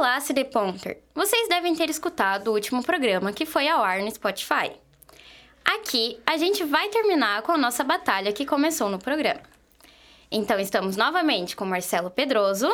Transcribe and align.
Olá, 0.00 0.18
CD 0.18 0.46
Ponter! 0.46 0.96
Vocês 1.14 1.46
devem 1.46 1.76
ter 1.76 1.90
escutado 1.90 2.48
o 2.48 2.54
último 2.54 2.82
programa 2.82 3.34
que 3.34 3.44
foi 3.44 3.68
ao 3.68 3.84
ar 3.84 4.00
no 4.00 4.10
Spotify. 4.10 4.72
Aqui, 5.62 6.18
a 6.24 6.38
gente 6.38 6.64
vai 6.64 6.88
terminar 6.88 7.42
com 7.42 7.52
a 7.52 7.58
nossa 7.58 7.84
batalha 7.84 8.32
que 8.32 8.46
começou 8.46 8.88
no 8.88 8.98
programa. 8.98 9.42
Então, 10.32 10.58
estamos 10.58 10.96
novamente 10.96 11.54
com 11.54 11.66
Marcelo 11.66 12.10
Pedroso 12.10 12.66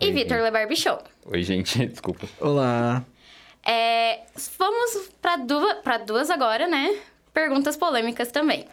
e 0.00 0.10
Vitor 0.10 0.38
Lebarbichon. 0.40 0.98
Oi, 1.26 1.44
gente, 1.44 1.78
desculpa. 1.86 2.28
Olá. 2.40 3.04
É, 3.64 4.22
vamos 4.58 5.10
para 5.22 5.36
duas, 5.36 5.76
duas 6.04 6.28
agora, 6.28 6.66
né? 6.66 6.98
Perguntas 7.32 7.76
polêmicas 7.76 8.32
também. 8.32 8.66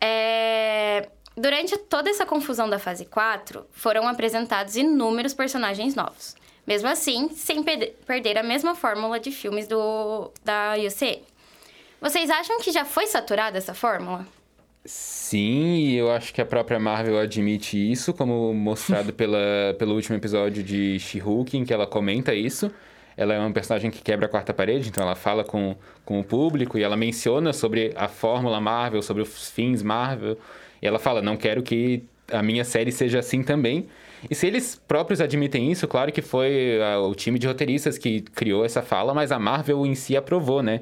É, 0.00 1.08
durante 1.36 1.76
toda 1.76 2.10
essa 2.10 2.26
confusão 2.26 2.68
da 2.68 2.80
fase 2.80 3.04
4, 3.04 3.64
foram 3.70 4.08
apresentados 4.08 4.74
inúmeros 4.74 5.32
personagens 5.32 5.94
novos. 5.94 6.34
Mesmo 6.68 6.86
assim, 6.86 7.30
sem 7.30 7.62
per 7.62 7.94
perder 8.06 8.36
a 8.36 8.42
mesma 8.42 8.74
fórmula 8.74 9.18
de 9.18 9.30
filmes 9.30 9.66
do, 9.66 10.30
da 10.44 10.74
UCM. 10.76 11.22
Vocês 11.98 12.28
acham 12.28 12.60
que 12.60 12.70
já 12.70 12.84
foi 12.84 13.06
saturada 13.06 13.56
essa 13.56 13.72
fórmula? 13.72 14.26
Sim, 14.84 15.92
eu 15.92 16.12
acho 16.12 16.32
que 16.34 16.42
a 16.42 16.44
própria 16.44 16.78
Marvel 16.78 17.18
admite 17.18 17.78
isso, 17.90 18.12
como 18.12 18.52
mostrado 18.52 19.14
pela, 19.16 19.74
pelo 19.78 19.94
último 19.94 20.14
episódio 20.14 20.62
de 20.62 21.00
She-Hulk, 21.00 21.56
em 21.56 21.64
que 21.64 21.72
ela 21.72 21.86
comenta 21.86 22.34
isso. 22.34 22.70
Ela 23.16 23.32
é 23.32 23.38
uma 23.38 23.50
personagem 23.50 23.90
que 23.90 24.02
quebra 24.02 24.26
a 24.26 24.28
quarta 24.28 24.52
parede, 24.52 24.90
então 24.90 25.02
ela 25.02 25.14
fala 25.14 25.44
com, 25.44 25.74
com 26.04 26.20
o 26.20 26.24
público 26.24 26.76
e 26.76 26.82
ela 26.82 26.98
menciona 26.98 27.54
sobre 27.54 27.94
a 27.96 28.08
fórmula 28.08 28.60
Marvel, 28.60 29.00
sobre 29.00 29.22
os 29.22 29.48
fins 29.48 29.82
Marvel. 29.82 30.36
E 30.82 30.86
ela 30.86 30.98
fala: 30.98 31.22
não 31.22 31.34
quero 31.34 31.62
que 31.62 32.04
a 32.30 32.42
minha 32.42 32.62
série 32.62 32.92
seja 32.92 33.20
assim 33.20 33.42
também. 33.42 33.88
E 34.30 34.34
se 34.34 34.46
eles 34.46 34.74
próprios 34.74 35.20
admitem 35.20 35.70
isso, 35.70 35.86
claro 35.86 36.10
que 36.12 36.22
foi 36.22 36.80
a, 36.82 37.00
o 37.00 37.14
time 37.14 37.38
de 37.38 37.46
roteiristas 37.46 37.98
que 37.98 38.20
criou 38.20 38.64
essa 38.64 38.82
fala, 38.82 39.14
mas 39.14 39.30
a 39.30 39.38
Marvel 39.38 39.86
em 39.86 39.94
si 39.94 40.16
aprovou, 40.16 40.62
né? 40.62 40.80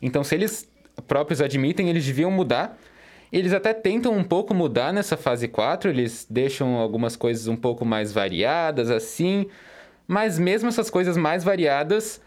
Então, 0.00 0.22
se 0.22 0.34
eles 0.34 0.68
próprios 1.06 1.40
admitem, 1.40 1.88
eles 1.88 2.04
deviam 2.04 2.30
mudar. 2.30 2.78
Eles 3.32 3.52
até 3.52 3.74
tentam 3.74 4.12
um 4.12 4.24
pouco 4.24 4.54
mudar 4.54 4.92
nessa 4.92 5.16
fase 5.16 5.48
4, 5.48 5.90
eles 5.90 6.26
deixam 6.30 6.76
algumas 6.76 7.14
coisas 7.14 7.46
um 7.46 7.56
pouco 7.56 7.84
mais 7.84 8.12
variadas, 8.12 8.90
assim. 8.90 9.46
Mas 10.06 10.38
mesmo 10.38 10.68
essas 10.68 10.88
coisas 10.88 11.16
mais 11.16 11.44
variadas, 11.44 12.22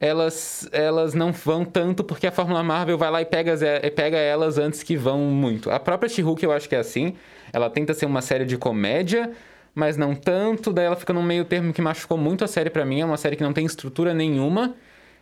elas, 0.00 0.68
elas 0.72 1.12
não 1.12 1.32
vão 1.32 1.64
tanto 1.64 2.02
porque 2.02 2.26
a 2.26 2.32
Fórmula 2.32 2.62
Marvel 2.62 2.96
vai 2.96 3.10
lá 3.10 3.20
e 3.20 3.26
pega, 3.26 3.54
pega 3.94 4.16
elas 4.16 4.56
antes 4.56 4.82
que 4.82 4.96
vão 4.96 5.18
muito. 5.18 5.70
A 5.70 5.78
própria 5.78 6.08
She-Hulk 6.08 6.42
eu 6.42 6.52
acho 6.52 6.68
que 6.68 6.74
é 6.74 6.78
assim. 6.78 7.14
Ela 7.52 7.68
tenta 7.68 7.92
ser 7.92 8.06
uma 8.06 8.22
série 8.22 8.46
de 8.46 8.56
comédia, 8.56 9.30
mas 9.76 9.98
não 9.98 10.14
tanto. 10.14 10.72
Daí 10.72 10.86
ela 10.86 10.96
fica 10.96 11.12
num 11.12 11.22
meio 11.22 11.44
termo 11.44 11.70
que 11.70 11.82
machucou 11.82 12.16
muito 12.16 12.42
a 12.42 12.48
série 12.48 12.70
para 12.70 12.84
mim. 12.86 13.02
É 13.02 13.04
uma 13.04 13.18
série 13.18 13.36
que 13.36 13.42
não 13.42 13.52
tem 13.52 13.66
estrutura 13.66 14.14
nenhuma. 14.14 14.74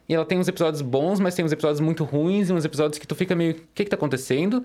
E 0.08 0.14
ela 0.14 0.24
tem 0.24 0.38
uns 0.38 0.46
episódios 0.46 0.80
bons, 0.80 1.18
mas 1.18 1.34
tem 1.34 1.44
uns 1.44 1.50
episódios 1.50 1.80
muito 1.80 2.04
ruins 2.04 2.50
e 2.50 2.52
uns 2.52 2.64
episódios 2.64 2.98
que 2.98 3.06
tu 3.06 3.16
fica 3.16 3.34
meio... 3.34 3.54
O 3.54 3.56
que 3.74 3.82
que 3.82 3.90
tá 3.90 3.96
acontecendo? 3.96 4.64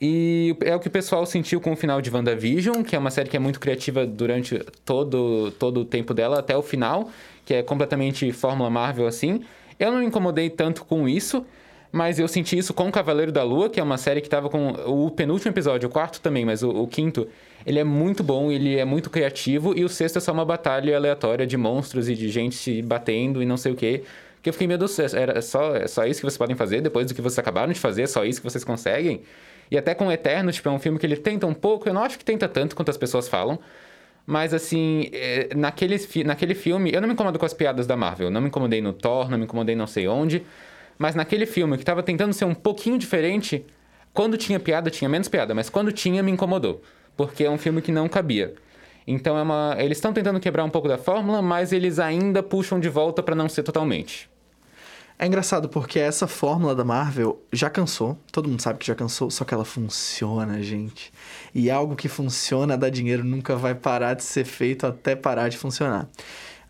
E 0.00 0.56
é 0.62 0.74
o 0.74 0.80
que 0.80 0.88
o 0.88 0.90
pessoal 0.90 1.26
sentiu 1.26 1.60
com 1.60 1.72
o 1.72 1.76
final 1.76 2.00
de 2.00 2.10
WandaVision, 2.10 2.82
que 2.82 2.96
é 2.96 2.98
uma 2.98 3.10
série 3.10 3.28
que 3.28 3.36
é 3.36 3.40
muito 3.40 3.60
criativa 3.60 4.06
durante 4.06 4.58
todo, 4.84 5.52
todo 5.58 5.80
o 5.80 5.84
tempo 5.84 6.14
dela, 6.14 6.38
até 6.38 6.56
o 6.56 6.62
final, 6.62 7.10
que 7.44 7.54
é 7.54 7.62
completamente 7.62 8.32
Fórmula 8.32 8.70
Marvel 8.70 9.06
assim. 9.06 9.44
Eu 9.78 9.92
não 9.92 9.98
me 9.98 10.06
incomodei 10.06 10.48
tanto 10.48 10.84
com 10.84 11.06
isso, 11.06 11.44
mas 11.92 12.18
eu 12.18 12.26
senti 12.26 12.56
isso 12.56 12.72
com 12.72 12.90
Cavaleiro 12.90 13.30
da 13.30 13.42
Lua, 13.44 13.68
que 13.68 13.78
é 13.78 13.82
uma 13.82 13.98
série 13.98 14.22
que 14.22 14.28
tava 14.28 14.48
com 14.48 14.70
o 14.86 15.10
penúltimo 15.10 15.52
episódio, 15.52 15.90
o 15.90 15.92
quarto 15.92 16.22
também, 16.22 16.42
mas 16.42 16.62
o, 16.62 16.70
o 16.70 16.86
quinto, 16.86 17.28
ele 17.66 17.78
é 17.78 17.84
muito 17.84 18.24
bom, 18.24 18.50
ele 18.50 18.78
é 18.78 18.84
muito 18.84 19.10
criativo, 19.10 19.76
e 19.76 19.84
o 19.84 19.90
sexto 19.90 20.16
é 20.16 20.20
só 20.20 20.32
uma 20.32 20.44
batalha 20.44 20.96
aleatória 20.96 21.46
de 21.46 21.56
monstros 21.58 22.08
e 22.08 22.14
de 22.14 22.30
gente 22.30 22.54
se 22.54 22.80
batendo 22.80 23.42
e 23.42 23.46
não 23.46 23.58
sei 23.58 23.72
o 23.72 23.76
que. 23.76 24.02
Que 24.42 24.48
eu 24.48 24.54
fiquei, 24.54 24.66
meu 24.66 24.78
Deus, 24.78 24.98
era 25.14 25.42
só, 25.42 25.76
é 25.76 25.86
só 25.86 26.06
isso 26.06 26.20
que 26.20 26.24
vocês 26.24 26.38
podem 26.38 26.56
fazer 26.56 26.80
depois 26.80 27.06
do 27.06 27.14
que 27.14 27.20
vocês 27.20 27.38
acabaram 27.38 27.72
de 27.72 27.78
fazer, 27.78 28.02
é 28.02 28.06
só 28.06 28.24
isso 28.24 28.40
que 28.40 28.50
vocês 28.50 28.64
conseguem. 28.64 29.20
E 29.70 29.76
até 29.76 29.94
com 29.94 30.06
o 30.06 30.12
Eterno, 30.12 30.50
tipo, 30.50 30.68
é 30.70 30.72
um 30.72 30.78
filme 30.78 30.98
que 30.98 31.04
ele 31.04 31.16
tenta 31.16 31.46
um 31.46 31.54
pouco, 31.54 31.88
eu 31.88 31.94
não 31.94 32.02
acho 32.02 32.18
que 32.18 32.24
tenta 32.24 32.48
tanto 32.48 32.74
quanto 32.74 32.90
as 32.90 32.96
pessoas 32.96 33.28
falam. 33.28 33.58
Mas, 34.26 34.54
assim, 34.54 35.10
é, 35.12 35.48
naquele, 35.54 35.96
naquele 36.24 36.54
filme, 36.54 36.92
eu 36.92 37.00
não 37.00 37.08
me 37.08 37.14
incomodo 37.14 37.38
com 37.38 37.44
as 37.44 37.52
piadas 37.52 37.86
da 37.86 37.96
Marvel. 37.96 38.30
Não 38.30 38.40
me 38.40 38.48
incomodei 38.48 38.80
no 38.80 38.92
Thor, 38.92 39.28
não 39.30 39.36
me 39.36 39.44
incomodei 39.44 39.74
não 39.74 39.86
sei 39.86 40.06
onde. 40.06 40.42
Mas 40.98 41.14
naquele 41.14 41.46
filme, 41.46 41.78
que 41.78 41.84
tava 41.84 42.02
tentando 42.02 42.32
ser 42.32 42.44
um 42.44 42.54
pouquinho 42.54 42.98
diferente, 42.98 43.64
quando 44.12 44.36
tinha 44.36 44.60
piada, 44.60 44.90
tinha 44.90 45.08
menos 45.08 45.28
piada. 45.28 45.54
Mas 45.54 45.68
quando 45.68 45.92
tinha, 45.92 46.22
me 46.22 46.30
incomodou. 46.30 46.82
Porque 47.16 47.44
é 47.44 47.50
um 47.50 47.58
filme 47.58 47.82
que 47.82 47.92
não 47.92 48.08
cabia. 48.08 48.54
Então, 49.06 49.36
é 49.36 49.42
uma, 49.42 49.74
eles 49.78 49.98
estão 49.98 50.12
tentando 50.12 50.38
quebrar 50.38 50.64
um 50.64 50.70
pouco 50.70 50.88
da 50.88 50.98
fórmula, 50.98 51.42
mas 51.42 51.72
eles 51.72 51.98
ainda 51.98 52.42
puxam 52.42 52.78
de 52.78 52.88
volta 52.88 53.22
para 53.22 53.34
não 53.34 53.48
ser 53.48 53.62
totalmente. 53.62 54.30
É 55.18 55.26
engraçado 55.26 55.68
porque 55.68 56.00
essa 56.00 56.26
fórmula 56.26 56.74
da 56.74 56.84
Marvel 56.84 57.40
já 57.52 57.70
cansou, 57.70 58.18
todo 58.32 58.48
mundo 58.48 58.60
sabe 58.60 58.80
que 58.80 58.86
já 58.86 58.94
cansou, 58.94 59.30
só 59.30 59.44
que 59.44 59.54
ela 59.54 59.64
funciona, 59.64 60.60
gente. 60.62 61.12
E 61.54 61.70
algo 61.70 61.94
que 61.94 62.08
funciona, 62.08 62.76
dá 62.76 62.88
dinheiro, 62.88 63.22
nunca 63.22 63.54
vai 63.54 63.74
parar 63.74 64.14
de 64.14 64.24
ser 64.24 64.44
feito 64.44 64.84
até 64.86 65.14
parar 65.14 65.48
de 65.48 65.56
funcionar. 65.56 66.08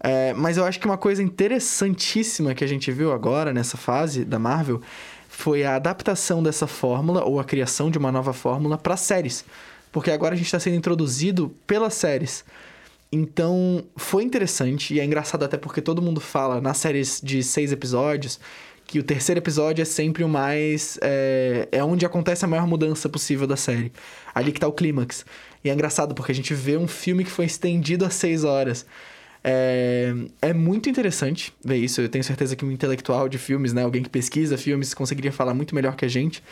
É, 0.03 0.35
mas 0.35 0.57
eu 0.57 0.65
acho 0.65 0.81
que 0.81 0.87
uma 0.87 0.99
coisa 0.99 1.23
interessantíssima 1.23 2.55
que 2.55 2.65
a 2.65 2.67
gente 2.67 2.91
viu 2.91 3.13
agora 3.13 3.53
nessa 3.53 3.77
fase 3.77 4.25
da 4.25 4.39
Marvel 4.39 4.81
foi 5.29 5.65
a 5.65 5.77
adaptação 5.77 6.43
dessa 6.43 6.67
fórmula 6.67 7.25
ou 7.25 7.39
a 7.39 7.45
criação 7.45 7.91
de 7.91 7.99
uma 7.99 8.11
nova 8.11 8.33
fórmula 8.33 8.77
para 8.77 8.97
séries. 8.97 9.45
Porque 9.93 10.11
agora 10.11 10.35
a 10.35 10.37
gente 10.37 10.47
está 10.47 10.59
sendo 10.59 10.77
introduzido 10.77 11.55
pelas 11.67 11.95
séries. 11.95 12.45
Então, 13.13 13.85
foi 13.95 14.25
interessante 14.25 14.95
e 14.95 15.01
é 15.01 15.05
engraçado 15.05 15.45
até 15.45 15.57
porque 15.57 15.81
todo 15.81 16.03
mundo 16.03 16.21
fala 16.21 16.61
nas 16.61 16.79
séries 16.79 17.21
de 17.23 17.43
seis 17.43 17.71
episódios 17.71 18.41
que 18.87 18.99
o 18.99 19.03
terceiro 19.03 19.39
episódio 19.39 19.83
é 19.83 19.85
sempre 19.85 20.25
o 20.25 20.29
mais. 20.29 20.99
É, 21.01 21.69
é 21.73 21.85
onde 21.85 22.05
acontece 22.05 22.45
a 22.45 22.49
maior 22.49 22.67
mudança 22.67 23.09
possível 23.09 23.47
da 23.47 23.57
série. 23.57 23.93
Ali 24.35 24.53
que 24.53 24.61
tá 24.61 24.67
o 24.67 24.73
clímax. 24.73 25.25
E 25.65 25.71
é 25.71 25.73
engraçado 25.73 26.15
porque 26.15 26.33
a 26.33 26.35
gente 26.35 26.53
vê 26.53 26.77
um 26.77 26.89
filme 26.89 27.25
que 27.25 27.31
foi 27.31 27.45
estendido 27.45 28.05
a 28.05 28.11
seis 28.11 28.45
horas. 28.45 28.85
É, 29.45 30.15
é 30.41 30.53
muito 30.55 30.89
interessante 30.89 31.53
ver 31.65 31.77
isso. 31.77 32.01
Eu 32.01 32.09
tenho 32.09 32.23
certeza 32.23 32.55
que 32.55 32.65
um 32.65 32.71
intelectual 32.71 33.29
de 33.29 33.39
filmes, 33.39 33.73
né? 33.73 33.83
Alguém 33.83 34.03
que 34.03 34.11
pesquisa 34.11 34.57
filmes, 34.57 34.95
conseguiria 34.95 35.33
falar 35.33 35.55
muito 35.55 35.75
melhor 35.75 35.97
que 35.97 36.05
a 36.05 36.09
gente. 36.09 36.43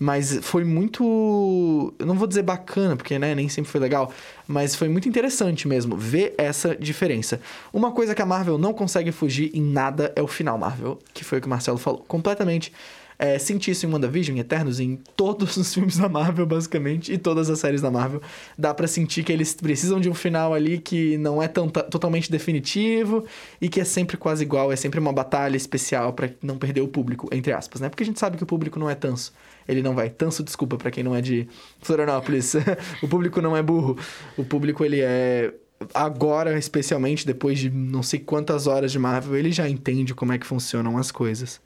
Mas 0.00 0.40
foi 0.42 0.64
muito. 0.64 1.94
Eu 1.98 2.06
não 2.06 2.16
vou 2.16 2.26
dizer 2.26 2.42
bacana, 2.42 2.96
porque 2.96 3.16
né, 3.16 3.32
nem 3.34 3.48
sempre 3.48 3.70
foi 3.70 3.80
legal. 3.80 4.12
Mas 4.46 4.74
foi 4.74 4.88
muito 4.88 5.08
interessante 5.08 5.68
mesmo 5.68 5.96
ver 5.96 6.34
essa 6.36 6.74
diferença. 6.74 7.40
Uma 7.72 7.92
coisa 7.92 8.12
que 8.14 8.20
a 8.20 8.26
Marvel 8.26 8.58
não 8.58 8.74
consegue 8.74 9.12
fugir 9.12 9.52
em 9.54 9.62
nada 9.62 10.12
é 10.16 10.22
o 10.22 10.26
final 10.26 10.58
Marvel, 10.58 10.98
que 11.12 11.24
foi 11.24 11.38
o 11.38 11.40
que 11.40 11.46
o 11.46 11.50
Marcelo 11.50 11.78
falou. 11.78 12.04
Completamente. 12.08 12.72
É, 13.18 13.38
senti 13.38 13.70
isso 13.70 13.86
em 13.86 13.92
WandaVision, 13.92 14.36
em 14.36 14.40
Eternos, 14.40 14.80
em 14.80 14.96
todos 15.16 15.56
os 15.56 15.72
filmes 15.72 15.96
da 15.96 16.08
Marvel, 16.08 16.46
basicamente, 16.46 17.12
e 17.12 17.18
todas 17.18 17.48
as 17.50 17.58
séries 17.58 17.80
da 17.80 17.90
Marvel. 17.90 18.20
Dá 18.58 18.72
para 18.74 18.86
sentir 18.86 19.24
que 19.24 19.32
eles 19.32 19.54
precisam 19.54 20.00
de 20.00 20.08
um 20.08 20.14
final 20.14 20.52
ali 20.52 20.78
que 20.78 21.16
não 21.18 21.42
é 21.42 21.48
tão, 21.48 21.68
totalmente 21.68 22.30
definitivo 22.30 23.24
e 23.60 23.68
que 23.68 23.80
é 23.80 23.84
sempre 23.84 24.16
quase 24.16 24.42
igual, 24.42 24.72
é 24.72 24.76
sempre 24.76 24.98
uma 24.98 25.12
batalha 25.12 25.56
especial 25.56 26.12
para 26.12 26.30
não 26.42 26.58
perder 26.58 26.80
o 26.80 26.88
público, 26.88 27.28
entre 27.32 27.52
aspas, 27.52 27.80
né? 27.80 27.88
Porque 27.88 28.02
a 28.02 28.06
gente 28.06 28.18
sabe 28.18 28.36
que 28.36 28.42
o 28.42 28.46
público 28.46 28.78
não 28.78 28.90
é 28.90 28.94
tanso 28.94 29.32
ele 29.68 29.82
não 29.82 29.94
vai. 29.94 30.10
Tanso, 30.10 30.42
desculpa 30.42 30.76
para 30.76 30.90
quem 30.90 31.02
não 31.02 31.14
é 31.14 31.20
de 31.20 31.48
Florianópolis. 31.80 32.54
o 33.02 33.08
público 33.08 33.40
não 33.40 33.56
é 33.56 33.62
burro. 33.62 33.98
O 34.36 34.44
público, 34.44 34.84
ele 34.84 35.00
é. 35.00 35.52
Agora, 35.92 36.56
especialmente 36.56 37.26
depois 37.26 37.58
de 37.58 37.70
não 37.70 38.02
sei 38.02 38.20
quantas 38.20 38.66
horas 38.66 38.92
de 38.92 38.98
Marvel, 38.98 39.36
ele 39.36 39.52
já 39.52 39.68
entende 39.68 40.14
como 40.14 40.32
é 40.32 40.38
que 40.38 40.46
funcionam 40.46 40.96
as 40.96 41.10
coisas. 41.10 41.60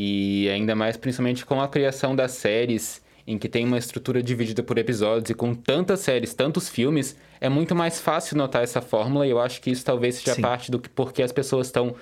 E 0.00 0.48
ainda 0.48 0.76
mais, 0.76 0.96
principalmente 0.96 1.44
com 1.44 1.60
a 1.60 1.66
criação 1.66 2.14
das 2.14 2.30
séries, 2.30 3.02
em 3.26 3.36
que 3.36 3.48
tem 3.48 3.64
uma 3.64 3.76
estrutura 3.76 4.22
dividida 4.22 4.62
por 4.62 4.78
episódios 4.78 5.28
e 5.28 5.34
com 5.34 5.52
tantas 5.52 5.98
séries, 5.98 6.32
tantos 6.32 6.68
filmes, 6.68 7.16
é 7.40 7.48
muito 7.48 7.74
mais 7.74 8.00
fácil 8.00 8.36
notar 8.36 8.62
essa 8.62 8.80
fórmula 8.80 9.26
e 9.26 9.30
eu 9.30 9.40
acho 9.40 9.60
que 9.60 9.72
isso 9.72 9.84
talvez 9.84 10.14
seja 10.14 10.36
Sim. 10.36 10.42
parte 10.42 10.70
do 10.70 10.78
que 10.78 10.88
porque 10.88 11.20
as 11.20 11.32
pessoas 11.32 11.66
estão 11.66 11.96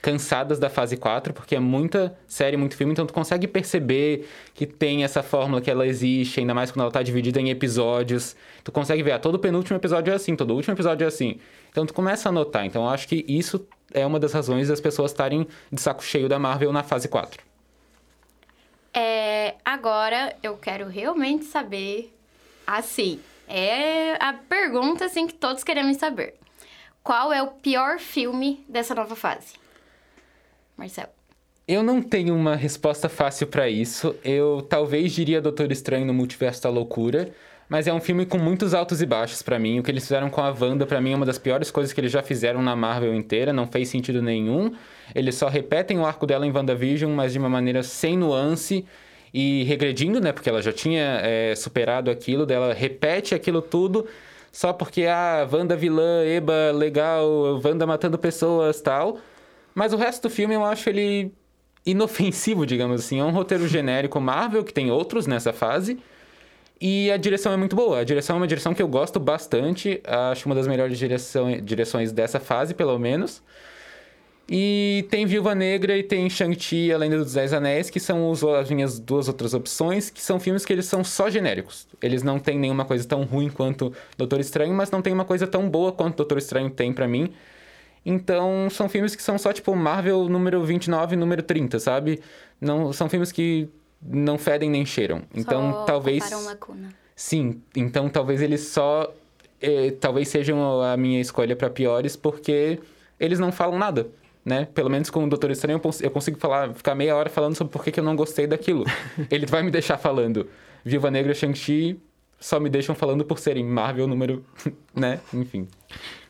cansadas 0.00 0.60
da 0.60 0.70
fase 0.70 0.96
4, 0.96 1.34
porque 1.34 1.56
é 1.56 1.58
muita 1.58 2.16
série, 2.24 2.56
muito 2.56 2.76
filme, 2.76 2.92
então 2.92 3.04
tu 3.04 3.12
consegue 3.12 3.48
perceber 3.48 4.28
que 4.54 4.64
tem 4.64 5.02
essa 5.02 5.20
fórmula 5.20 5.60
que 5.60 5.70
ela 5.70 5.84
existe, 5.84 6.38
ainda 6.38 6.54
mais 6.54 6.70
quando 6.70 6.82
ela 6.82 6.92
tá 6.92 7.02
dividida 7.02 7.40
em 7.40 7.50
episódios. 7.50 8.36
Tu 8.62 8.70
consegue 8.70 9.02
ver, 9.02 9.10
ah, 9.10 9.18
todo 9.18 9.40
penúltimo 9.40 9.76
episódio 9.76 10.12
é 10.12 10.14
assim, 10.14 10.36
todo 10.36 10.54
último 10.54 10.72
episódio 10.72 11.04
é 11.04 11.08
assim. 11.08 11.40
Então 11.68 11.84
tu 11.84 11.92
começa 11.92 12.28
a 12.28 12.32
notar. 12.32 12.64
Então 12.64 12.84
eu 12.84 12.88
acho 12.88 13.08
que 13.08 13.24
isso 13.28 13.66
é 13.92 14.06
uma 14.06 14.18
das 14.18 14.32
razões 14.32 14.68
das 14.68 14.80
pessoas 14.80 15.10
estarem 15.10 15.46
de 15.70 15.80
saco 15.80 16.02
cheio 16.02 16.28
da 16.28 16.38
Marvel 16.38 16.72
na 16.72 16.82
fase 16.82 17.08
4. 17.08 17.42
É, 18.92 19.54
agora 19.64 20.36
eu 20.42 20.56
quero 20.56 20.88
realmente 20.88 21.44
saber, 21.44 22.12
assim, 22.66 23.20
é 23.48 24.14
a 24.22 24.32
pergunta 24.32 25.04
assim 25.04 25.26
que 25.26 25.34
todos 25.34 25.64
queremos 25.64 25.96
saber. 25.96 26.34
Qual 27.02 27.32
é 27.32 27.42
o 27.42 27.48
pior 27.48 27.98
filme 27.98 28.64
dessa 28.68 28.94
nova 28.94 29.16
fase? 29.16 29.54
Marcelo? 30.76 31.10
Eu 31.66 31.82
não 31.82 32.02
tenho 32.02 32.34
uma 32.34 32.56
resposta 32.56 33.08
fácil 33.08 33.46
para 33.46 33.68
isso. 33.68 34.14
Eu 34.24 34.66
talvez 34.68 35.12
diria 35.12 35.40
Doutor 35.40 35.70
Estranho 35.70 36.04
no 36.04 36.12
Multiverso 36.12 36.62
da 36.62 36.68
Loucura, 36.68 37.32
Mas 37.70 37.86
é 37.86 37.92
um 37.92 38.00
filme 38.00 38.26
com 38.26 38.36
muitos 38.36 38.74
altos 38.74 39.00
e 39.00 39.06
baixos 39.06 39.42
para 39.42 39.56
mim. 39.56 39.78
O 39.78 39.82
que 39.82 39.90
eles 39.92 40.02
fizeram 40.02 40.28
com 40.28 40.42
a 40.42 40.50
Wanda, 40.50 40.84
para 40.84 41.00
mim, 41.00 41.12
é 41.12 41.16
uma 41.16 41.24
das 41.24 41.38
piores 41.38 41.70
coisas 41.70 41.92
que 41.92 42.00
eles 42.00 42.10
já 42.10 42.20
fizeram 42.20 42.60
na 42.60 42.74
Marvel 42.74 43.14
inteira. 43.14 43.52
Não 43.52 43.66
fez 43.66 43.88
sentido 43.88 44.20
nenhum. 44.20 44.72
Eles 45.14 45.36
só 45.36 45.48
repetem 45.48 45.98
o 45.98 46.04
arco 46.04 46.26
dela 46.26 46.44
em 46.44 46.50
WandaVision, 46.50 47.12
mas 47.12 47.32
de 47.32 47.38
uma 47.38 47.48
maneira 47.48 47.84
sem 47.84 48.18
nuance 48.18 48.84
e 49.32 49.62
regredindo, 49.62 50.20
né? 50.20 50.32
Porque 50.32 50.48
ela 50.48 50.60
já 50.60 50.72
tinha 50.72 51.20
é, 51.22 51.54
superado 51.54 52.10
aquilo, 52.10 52.44
dela 52.44 52.74
repete 52.74 53.36
aquilo 53.36 53.62
tudo 53.62 54.04
só 54.52 54.72
porque, 54.72 55.06
ah, 55.06 55.48
Wanda 55.50 55.76
vilã, 55.76 56.24
Eba, 56.24 56.72
legal, 56.74 57.60
Wanda 57.64 57.86
matando 57.86 58.18
pessoas 58.18 58.80
tal. 58.80 59.18
Mas 59.74 59.92
o 59.92 59.96
resto 59.96 60.28
do 60.28 60.30
filme 60.30 60.54
eu 60.54 60.64
acho 60.64 60.88
ele 60.88 61.32
inofensivo, 61.86 62.66
digamos 62.66 63.04
assim. 63.04 63.20
É 63.20 63.24
um 63.24 63.30
roteiro 63.30 63.68
genérico 63.68 64.20
Marvel, 64.20 64.64
que 64.64 64.72
tem 64.74 64.90
outros 64.90 65.26
nessa 65.26 65.52
fase. 65.52 66.00
E 66.80 67.10
a 67.10 67.16
direção 67.16 67.52
é 67.52 67.56
muito 67.56 67.76
boa. 67.76 68.00
A 68.00 68.04
direção 68.04 68.36
é 68.36 68.38
uma 68.38 68.46
direção 68.46 68.72
que 68.72 68.80
eu 68.80 68.88
gosto 68.88 69.20
bastante. 69.20 70.00
Acho 70.04 70.46
uma 70.46 70.54
das 70.54 70.66
melhores 70.66 70.98
direções 70.98 72.10
dessa 72.10 72.40
fase, 72.40 72.72
pelo 72.72 72.98
menos. 72.98 73.42
E 74.52 75.06
tem 75.10 75.26
Viúva 75.26 75.54
Negra 75.54 75.96
e 75.96 76.02
tem 76.02 76.28
Shang-Chi, 76.28 76.92
A 76.92 76.98
Lenda 76.98 77.18
dos 77.18 77.34
Dez 77.34 77.52
Anéis, 77.52 77.88
que 77.88 78.00
são 78.00 78.32
as 78.58 78.70
minhas 78.70 78.98
duas 78.98 79.28
outras 79.28 79.54
opções, 79.54 80.10
que 80.10 80.20
são 80.20 80.40
filmes 80.40 80.64
que 80.64 80.72
eles 80.72 80.86
são 80.86 81.04
só 81.04 81.30
genéricos. 81.30 81.86
Eles 82.02 82.22
não 82.24 82.38
têm 82.40 82.58
nenhuma 82.58 82.84
coisa 82.84 83.06
tão 83.06 83.22
ruim 83.22 83.48
quanto 83.48 83.92
Doutor 84.16 84.40
Estranho, 84.40 84.74
mas 84.74 84.90
não 84.90 85.02
tem 85.02 85.12
uma 85.12 85.24
coisa 85.24 85.46
tão 85.46 85.68
boa 85.68 85.92
quanto 85.92 86.16
Doutor 86.16 86.38
Estranho 86.38 86.68
tem 86.70 86.92
para 86.92 87.06
mim. 87.06 87.32
Então, 88.04 88.68
são 88.70 88.88
filmes 88.88 89.14
que 89.14 89.22
são 89.22 89.38
só 89.38 89.52
tipo 89.52 89.76
Marvel 89.76 90.28
número 90.28 90.64
29 90.64 91.14
número 91.14 91.42
30, 91.42 91.78
sabe? 91.78 92.20
Não, 92.60 92.92
são 92.92 93.08
filmes 93.08 93.30
que 93.30 93.68
não 94.02 94.38
fedem 94.38 94.70
nem 94.70 94.84
cheiram. 94.84 95.22
Então, 95.34 95.72
só 95.72 95.84
talvez 95.84 96.30
lacuna. 96.44 96.88
Sim, 97.14 97.60
então 97.76 98.08
talvez 98.08 98.40
eles 98.40 98.62
só 98.68 99.12
eh, 99.60 99.90
talvez 100.00 100.28
sejam 100.28 100.82
a 100.82 100.96
minha 100.96 101.20
escolha 101.20 101.54
para 101.54 101.68
piores 101.68 102.16
porque 102.16 102.80
eles 103.18 103.38
não 103.38 103.52
falam 103.52 103.78
nada 103.78 104.08
né? 104.44 104.66
Pelo 104.74 104.90
menos 104.90 105.10
com 105.10 105.24
o 105.24 105.28
Doutor 105.28 105.50
Estranho 105.50 105.80
eu 106.00 106.10
consigo 106.10 106.38
falar, 106.38 106.72
ficar 106.74 106.94
meia 106.94 107.14
hora 107.14 107.28
falando 107.28 107.54
sobre 107.54 107.72
por 107.72 107.84
que, 107.84 107.98
eu 107.98 108.04
não 108.04 108.16
gostei 108.16 108.46
daquilo. 108.46 108.84
Ele 109.30 109.46
vai 109.46 109.62
me 109.62 109.70
deixar 109.70 109.98
falando. 109.98 110.48
Viúva 110.84 111.10
Negra, 111.10 111.34
Shang-Chi 111.34 111.98
só 112.38 112.58
me 112.58 112.70
deixam 112.70 112.94
falando 112.94 113.24
por 113.24 113.38
serem 113.38 113.64
Marvel 113.64 114.06
número, 114.06 114.44
né? 114.94 115.20
Enfim. 115.32 115.68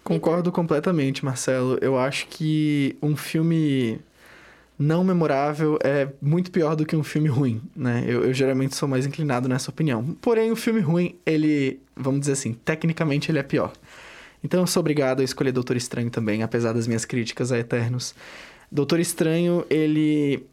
Concordo 0.02 0.50
completamente, 0.50 1.24
Marcelo. 1.24 1.78
Eu 1.80 1.96
acho 1.96 2.26
que 2.26 2.96
um 3.00 3.16
filme 3.16 4.00
não 4.80 5.04
memorável 5.04 5.78
é 5.84 6.08
muito 6.22 6.50
pior 6.50 6.74
do 6.74 6.86
que 6.86 6.96
um 6.96 7.04
filme 7.04 7.28
ruim, 7.28 7.60
né? 7.76 8.02
Eu, 8.06 8.24
eu, 8.24 8.32
geralmente 8.32 8.74
sou 8.74 8.88
mais 8.88 9.04
inclinado 9.04 9.46
nessa 9.46 9.70
opinião. 9.70 10.16
Porém, 10.22 10.50
o 10.50 10.56
filme 10.56 10.80
ruim, 10.80 11.16
ele, 11.26 11.78
vamos 11.94 12.20
dizer 12.20 12.32
assim, 12.32 12.54
tecnicamente 12.54 13.30
ele 13.30 13.38
é 13.38 13.42
pior. 13.42 13.74
Então 14.42 14.60
eu 14.60 14.66
sou 14.66 14.80
obrigado 14.80 15.20
a 15.20 15.22
escolher 15.22 15.52
Doutor 15.52 15.76
Estranho 15.76 16.08
também, 16.08 16.42
apesar 16.42 16.72
das 16.72 16.86
minhas 16.86 17.04
críticas 17.04 17.52
a 17.52 17.58
Eternos. 17.58 18.14
Doutor 18.72 19.00
Estranho, 19.00 19.66
ele. 19.68 20.46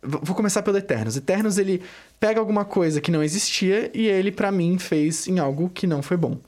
Vou 0.00 0.36
começar 0.36 0.62
pelo 0.62 0.78
Eternos. 0.78 1.16
Eternos, 1.16 1.58
ele 1.58 1.82
pega 2.20 2.38
alguma 2.38 2.64
coisa 2.64 3.00
que 3.00 3.10
não 3.10 3.24
existia 3.24 3.90
e 3.92 4.06
ele, 4.06 4.30
para 4.30 4.52
mim, 4.52 4.78
fez 4.78 5.26
em 5.26 5.40
algo 5.40 5.68
que 5.68 5.84
não 5.84 6.00
foi 6.00 6.16
bom. 6.16 6.38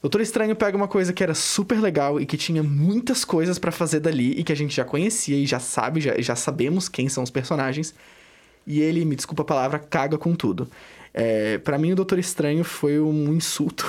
Doutor 0.00 0.20
Estranho 0.20 0.54
pega 0.54 0.76
uma 0.76 0.86
coisa 0.86 1.12
que 1.12 1.22
era 1.22 1.34
super 1.34 1.80
legal 1.80 2.20
e 2.20 2.26
que 2.26 2.36
tinha 2.36 2.62
muitas 2.62 3.24
coisas 3.24 3.58
para 3.58 3.72
fazer 3.72 4.00
dali 4.00 4.32
e 4.32 4.44
que 4.44 4.52
a 4.52 4.56
gente 4.56 4.74
já 4.74 4.84
conhecia 4.84 5.36
e 5.36 5.44
já 5.44 5.58
sabe, 5.58 6.00
já, 6.00 6.20
já 6.20 6.36
sabemos 6.36 6.88
quem 6.88 7.08
são 7.08 7.24
os 7.24 7.30
personagens. 7.30 7.94
E 8.66 8.80
ele, 8.80 9.04
me 9.04 9.16
desculpa 9.16 9.42
a 9.42 9.46
palavra, 9.46 9.78
caga 9.78 10.16
com 10.16 10.34
tudo. 10.34 10.68
É, 11.12 11.58
para 11.58 11.78
mim, 11.78 11.92
o 11.92 11.96
Doutor 11.96 12.18
Estranho 12.18 12.62
foi 12.62 13.00
um 13.00 13.34
insulto. 13.34 13.84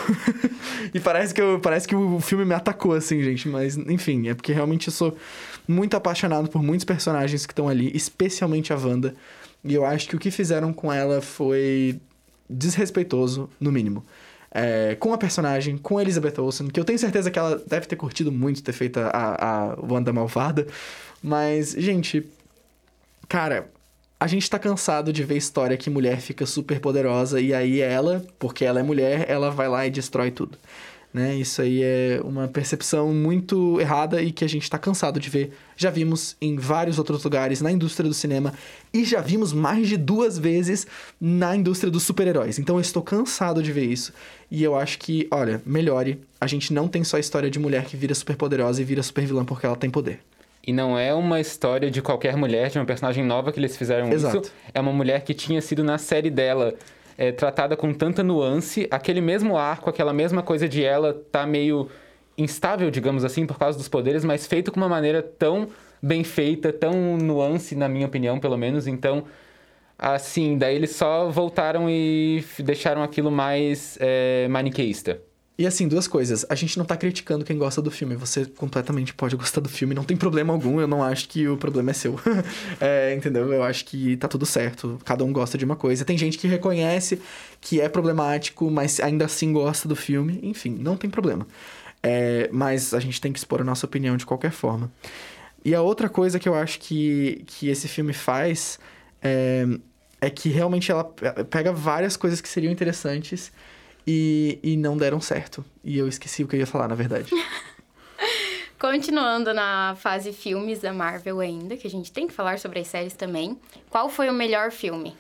e 0.94 1.00
parece 1.00 1.34
que, 1.34 1.42
eu, 1.42 1.60
parece 1.60 1.88
que 1.88 1.96
o 1.96 2.20
filme 2.20 2.46
me 2.46 2.54
atacou, 2.54 2.94
assim, 2.94 3.22
gente. 3.22 3.48
Mas, 3.48 3.78
enfim, 3.78 4.30
é 4.30 4.34
porque 4.34 4.54
realmente 4.54 4.88
eu 4.88 4.94
sou 4.94 5.16
muito 5.68 5.96
apaixonado 5.96 6.50
por 6.50 6.64
muitos 6.64 6.86
personagens 6.86 7.46
que 7.46 7.52
estão 7.52 7.68
ali, 7.68 7.92
especialmente 7.94 8.74
a 8.74 8.78
Wanda. 8.78 9.14
E 9.64 9.76
eu 9.76 9.86
acho 9.86 10.08
que 10.08 10.16
o 10.16 10.20
que 10.20 10.32
fizeram 10.32 10.72
com 10.72 10.92
ela 10.92 11.22
foi 11.22 12.00
desrespeitoso, 12.50 13.50
no 13.60 13.72
mínimo. 13.72 14.04
É, 14.52 14.96
com 14.96 15.14
a 15.14 15.18
personagem, 15.18 15.78
com 15.78 15.98
a 15.98 16.02
Elizabeth 16.02 16.40
Olsen, 16.40 16.68
que 16.68 16.80
eu 16.80 16.86
tenho 16.86 16.98
certeza 16.98 17.30
que 17.30 17.38
ela 17.38 17.62
deve 17.68 17.86
ter 17.86 17.96
curtido 17.96 18.32
muito 18.32 18.64
ter 18.64 18.74
feito 18.74 19.00
a, 19.00 19.10
a 19.14 19.76
Wanda 19.82 20.12
malvada. 20.12 20.66
Mas, 21.22 21.72
gente, 21.72 22.26
cara, 23.28 23.70
a 24.20 24.28
gente 24.28 24.50
tá 24.50 24.60
cansado 24.60 25.14
de 25.14 25.24
ver 25.24 25.38
história 25.38 25.78
que 25.78 25.90
mulher 25.90 26.20
fica 26.20 26.46
super 26.46 26.80
poderosa 26.80 27.40
e 27.40 27.54
aí 27.54 27.80
ela, 27.80 28.26
porque 28.38 28.66
ela 28.66 28.80
é 28.80 28.84
mulher, 28.84 29.26
ela 29.30 29.50
vai 29.50 29.70
lá 29.70 29.88
e 29.88 29.92
destrói 29.92 30.30
tudo. 30.32 30.58
Né? 31.12 31.36
Isso 31.36 31.62
aí 31.62 31.82
é 31.82 32.22
uma 32.24 32.48
percepção 32.48 33.12
muito 33.12 33.82
errada 33.82 34.22
e 34.22 34.32
que 34.32 34.46
a 34.46 34.48
gente 34.48 34.64
está 34.64 34.78
cansado 34.78 35.20
de 35.20 35.28
ver. 35.28 35.52
Já 35.76 35.90
vimos 35.90 36.38
em 36.40 36.56
vários 36.56 37.00
outros 37.00 37.24
lugares 37.24 37.62
na 37.62 37.72
indústria 37.72 38.08
do 38.08 38.14
cinema 38.14 38.54
e 38.94 39.04
já 39.04 39.20
vimos 39.20 39.52
mais 39.52 39.88
de 39.88 39.98
duas 39.98 40.38
vezes 40.38 40.86
na 41.20 41.56
indústria 41.56 41.90
dos 41.90 42.04
super-heróis. 42.04 42.60
Então 42.60 42.76
eu 42.76 42.82
estou 42.82 43.02
cansado 43.02 43.64
de 43.64 43.72
ver 43.72 43.86
isso 43.86 44.14
e 44.52 44.64
eu 44.64 44.76
acho 44.76 45.00
que, 45.00 45.28
olha, 45.32 45.62
melhore. 45.66 46.22
A 46.40 46.46
gente 46.46 46.72
não 46.72 46.88
tem 46.88 47.04
só 47.04 47.18
a 47.18 47.20
história 47.20 47.50
de 47.50 47.58
mulher 47.58 47.86
que 47.86 47.98
vira 47.98 48.14
super 48.14 48.36
poderosa 48.36 48.80
e 48.80 48.86
vira 48.86 49.02
super 49.02 49.26
vilã 49.26 49.44
porque 49.44 49.66
ela 49.66 49.76
tem 49.76 49.90
poder. 49.90 50.20
E 50.66 50.72
não 50.72 50.98
é 50.98 51.12
uma 51.14 51.40
história 51.40 51.90
de 51.90 52.02
qualquer 52.02 52.36
mulher, 52.38 52.70
de 52.70 52.78
uma 52.78 52.86
personagem 52.86 53.26
nova 53.26 53.52
que 53.52 53.60
eles 53.60 53.76
fizeram 53.76 54.12
Exato. 54.12 54.38
isso. 54.38 54.52
É 54.74 54.80
uma 54.80 54.94
mulher 54.94 55.24
que 55.24 55.34
tinha 55.34 55.62
sido 55.62 55.84
na 55.84 55.98
série 55.98 56.30
dela 56.30 56.76
é, 57.20 57.34
tratada 57.34 57.76
com 57.76 57.94
tanta 57.94 58.24
nuance. 58.24 58.88
Aquele 58.90 59.20
mesmo 59.20 59.58
arco, 59.58 59.90
aquela 59.90 60.14
mesma 60.14 60.42
coisa 60.42 60.70
de 60.70 60.86
ela 60.86 61.14
tá 61.30 61.46
meio 61.46 61.90
instável, 62.38 62.90
digamos 62.90 63.26
assim, 63.26 63.46
por 63.46 63.60
causa 63.60 63.78
dos 63.78 63.90
poderes, 63.90 64.24
mas 64.24 64.48
feito 64.48 64.72
com 64.72 64.80
uma 64.80 64.88
maneira 64.88 65.22
tão 65.22 65.68
bem 66.02 66.24
feita, 66.24 66.72
tão 66.72 67.18
nuance, 67.18 67.76
na 67.76 67.90
minha 67.90 68.08
opinião, 68.08 68.40
pelo 68.40 68.58
menos. 68.58 68.88
Então, 68.88 69.26
assim, 69.98 70.58
daí 70.58 70.78
eles 70.78 70.96
só 70.96 71.30
voltaram 71.30 71.90
e 71.90 72.42
deixaram 72.60 73.04
aquilo 73.04 73.30
mais 73.30 73.98
é, 74.00 74.48
maniqueísta. 74.48 75.22
E 75.60 75.68
assim, 75.68 75.90
duas 75.90 76.08
coisas. 76.08 76.46
A 76.48 76.56
gente 76.56 76.78
não 76.78 76.86
tá 76.86 76.96
criticando 76.96 77.44
quem 77.44 77.58
gosta 77.58 77.82
do 77.82 77.92
filme. 77.92 78.16
Você 78.16 78.46
completamente 78.46 79.14
pode 79.14 79.36
gostar 79.36 79.60
do 79.60 79.68
filme, 79.68 79.94
não 79.94 80.06
tem 80.06 80.16
problema 80.16 80.54
algum. 80.54 80.80
Eu 80.80 80.88
não 80.88 81.04
acho 81.04 81.28
que 81.28 81.50
o 81.50 81.58
problema 81.58 81.92
é 81.92 81.94
seu. 81.94 82.18
é, 82.80 83.14
entendeu? 83.14 83.52
Eu 83.52 83.62
acho 83.62 83.84
que 83.84 84.16
tá 84.16 84.30
tudo 84.30 84.46
certo. 84.46 84.98
Cada 85.04 85.22
um 85.26 85.34
gosta 85.34 85.58
de 85.58 85.66
uma 85.66 85.76
coisa. 85.76 86.06
Tem 86.06 86.18
gente 86.18 86.38
que 86.38 86.48
reconhece 86.48 87.22
que 87.60 87.82
é 87.82 87.90
problemático, 87.90 88.72
mas 88.72 89.02
ainda 89.02 89.26
assim 89.26 89.52
gosta 89.52 89.86
do 89.86 89.98
filme. 89.98 90.40
Enfim, 90.42 90.78
não 90.80 90.96
tem 90.96 91.10
problema. 91.10 91.46
É, 92.02 92.50
mas 92.54 92.94
a 92.94 93.00
gente 93.02 93.20
tem 93.20 93.34
que 93.34 93.40
expor 93.40 93.60
a 93.60 93.66
nossa 93.66 93.86
opinião 93.86 94.16
de 94.16 94.26
qualquer 94.26 94.52
forma. 94.52 94.90
E 95.66 95.76
a 95.76 95.82
outra 95.82 96.08
coisa 96.08 96.40
que 96.40 96.48
eu 96.48 96.56
acho 96.56 96.80
que, 96.80 97.44
que 97.46 97.68
esse 97.68 97.90
filme 97.90 98.14
faz 98.14 98.80
é, 99.22 99.68
é 100.22 100.30
que 100.30 100.48
realmente 100.48 100.90
ela 100.90 101.04
pega 101.50 101.74
várias 101.74 102.16
coisas 102.16 102.40
que 102.40 102.48
seriam 102.48 102.72
interessantes 102.72 103.52
e, 104.12 104.58
e 104.64 104.76
não 104.76 104.98
deram 104.98 105.22
certo. 105.22 105.64
E 105.84 105.96
eu 105.96 106.08
esqueci 106.08 106.44
o 106.44 106.48
que 106.48 106.56
eu 106.56 106.60
ia 106.60 106.66
falar, 106.66 106.88
na 106.88 106.96
verdade. 106.96 107.30
Continuando 108.80 109.54
na 109.54 109.96
fase 110.00 110.34
filmes 110.34 110.80
da 110.80 110.92
Marvel 110.92 111.40
ainda, 111.40 111.78
que 111.78 111.86
a 111.86 111.90
gente 111.90 112.12
tem 112.12 112.26
que 112.26 112.34
falar 112.34 112.58
sobre 112.58 112.80
as 112.80 112.88
séries 112.88 113.14
também. 113.14 113.56
Qual 113.88 114.10
foi 114.10 114.28
o 114.28 114.34
melhor 114.34 114.72
filme? 114.72 115.16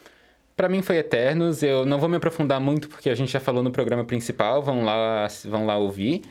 Para 0.58 0.68
mim 0.68 0.82
foi 0.82 0.98
Eternos. 0.98 1.62
Eu 1.62 1.86
não 1.86 2.00
vou 2.00 2.10
me 2.10 2.16
aprofundar 2.16 2.60
muito 2.60 2.90
porque 2.90 3.12
a 3.12 3.16
gente 3.16 3.32
já 3.32 3.40
falou 3.40 3.62
no 3.62 3.70
programa 3.70 4.04
principal, 4.04 4.64
vão 4.64 4.84
lá, 4.84 5.28
vão 5.46 5.68
lá 5.68 5.78
ouvir. 5.78 6.24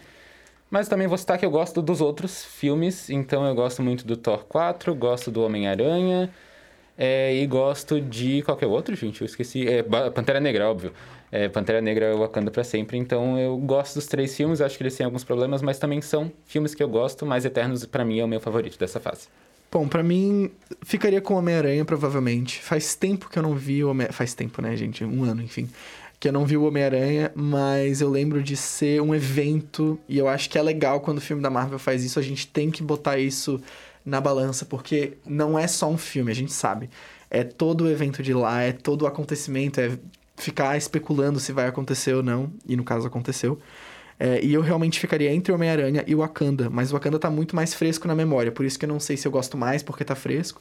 Mas 0.69 0.89
também 0.89 1.07
vou 1.07 1.17
citar 1.17 1.39
que 1.39 1.47
eu 1.47 1.53
gosto 1.53 1.81
dos 1.81 2.01
outros 2.01 2.45
filmes, 2.45 3.09
então 3.09 3.47
eu 3.47 3.55
gosto 3.55 3.83
muito 3.83 4.05
do 4.05 4.17
Thor 4.17 4.45
4, 4.45 4.95
gosto 4.97 5.31
do 5.31 5.43
Homem-Aranha, 5.43 6.31
é, 6.97 7.35
e 7.35 7.47
gosto 7.47 8.01
de 8.01 8.43
qualquer 8.43 8.67
outro, 8.67 8.95
gente, 8.95 9.23
eu 9.23 9.25
esqueci. 9.25 9.67
É, 9.67 9.83
Pantera 10.11 10.41
Negra, 10.41 10.69
óbvio. 10.69 10.93
É, 11.31 11.49
Pantera 11.49 11.81
Negra 11.81 12.17
Wakanda 12.17 12.51
para 12.51 12.65
sempre, 12.65 12.97
então 12.97 13.39
eu 13.39 13.57
gosto 13.59 13.95
dos 13.97 14.07
três 14.07 14.35
filmes, 14.35 14.61
acho 14.61 14.77
que 14.77 14.83
eles 14.83 14.97
têm 14.97 15.05
alguns 15.05 15.25
problemas, 15.25 15.61
mas 15.61 15.79
também 15.79 16.01
são 16.01 16.33
filmes 16.47 16.75
que 16.75 16.83
eu 16.83 16.89
gosto, 16.89 17.27
mas 17.27 17.45
Eternos 17.45 17.85
para 17.85 18.05
mim 18.05 18.19
é 18.19 18.25
o 18.25 18.29
meu 18.29 18.41
favorito 18.41 18.79
dessa 18.79 18.99
fase. 18.99 19.29
Bom, 19.71 19.87
para 19.87 20.03
mim 20.03 20.51
ficaria 20.83 21.21
com 21.21 21.35
Homem-Aranha 21.35 21.85
provavelmente. 21.85 22.63
Faz 22.63 22.95
tempo 22.95 23.29
que 23.29 23.39
eu 23.39 23.43
não 23.43 23.55
vi 23.55 23.85
o 23.85 23.91
Homem 23.91 24.09
faz 24.11 24.33
tempo, 24.33 24.63
né, 24.63 24.75
gente? 24.75 25.05
Um 25.05 25.25
ano, 25.25 25.43
enfim. 25.43 25.69
Que 26.19 26.29
eu 26.29 26.33
não 26.33 26.47
vi 26.47 26.57
o 26.57 26.65
Homem-Aranha, 26.65 27.31
mas 27.35 28.01
eu 28.01 28.09
lembro 28.09 28.43
de 28.43 28.57
ser 28.57 29.03
um 29.03 29.15
evento 29.15 30.01
e 30.09 30.17
eu 30.17 30.27
acho 30.27 30.49
que 30.49 30.57
é 30.57 30.63
legal 30.63 31.01
quando 31.01 31.19
o 31.19 31.21
filme 31.21 31.43
da 31.43 31.51
Marvel 31.51 31.79
faz 31.79 32.03
isso, 32.03 32.19
a 32.19 32.23
gente 32.23 32.49
tem 32.49 32.71
que 32.71 32.83
botar 32.83 33.19
isso 33.19 33.61
na 34.05 34.21
balança, 34.21 34.65
porque 34.65 35.19
não 35.27 35.59
é 35.59 35.67
só 35.67 35.89
um 35.89 35.99
filme, 35.99 36.33
a 36.33 36.35
gente 36.35 36.53
sabe. 36.53 36.89
É 37.31 37.45
todo 37.45 37.85
o 37.85 37.91
evento 37.91 38.23
de 38.23 38.33
lá, 38.33 38.63
é 38.63 38.73
todo 38.73 39.03
o 39.03 39.07
acontecimento, 39.07 39.79
é 39.79 39.99
ficar 40.39 40.77
especulando 40.77 41.39
se 41.41 41.53
vai 41.53 41.67
acontecer 41.67 42.15
ou 42.15 42.23
não, 42.23 42.51
e 42.67 42.77
no 42.77 42.85
caso 42.85 43.07
aconteceu. 43.07 43.59
É, 44.19 44.45
e 44.45 44.53
eu 44.53 44.61
realmente 44.61 44.99
ficaria 44.99 45.33
entre 45.33 45.53
Homem-Aranha 45.53 46.03
e 46.07 46.15
Wakanda, 46.15 46.69
mas 46.69 46.91
o 46.91 46.95
Wakanda 46.95 47.19
tá 47.19 47.31
muito 47.31 47.55
mais 47.55 47.73
fresco 47.75 48.09
na 48.09 48.15
memória, 48.15 48.51
por 48.51 48.65
isso 48.65 48.79
que 48.79 48.85
eu 48.85 48.89
não 48.89 48.99
sei 48.99 49.17
se 49.17 49.29
eu 49.29 49.33
gosto 49.33 49.57
mais 49.57 49.83
porque 49.83 50.05
tá 50.05 50.15
fresco. 50.15 50.61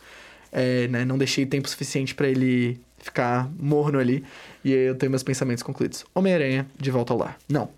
é, 0.51 0.88
né, 0.88 1.05
não 1.05 1.17
deixei 1.17 1.46
tempo 1.46 1.67
suficiente 1.69 2.15
para 2.15 2.27
ele 2.27 2.79
ficar 2.98 3.50
morno 3.60 4.00
ali. 4.00 4.24
E 4.63 4.72
eu 4.72 4.96
tenho 4.96 5.10
meus 5.10 5.24
pensamentos 5.24 5.63
concluídos. 5.63 6.05
Homem-Aranha, 6.13 6.67
de 6.79 6.91
volta 6.91 7.13
ao 7.13 7.19
lar. 7.19 7.38
Não. 7.50 7.69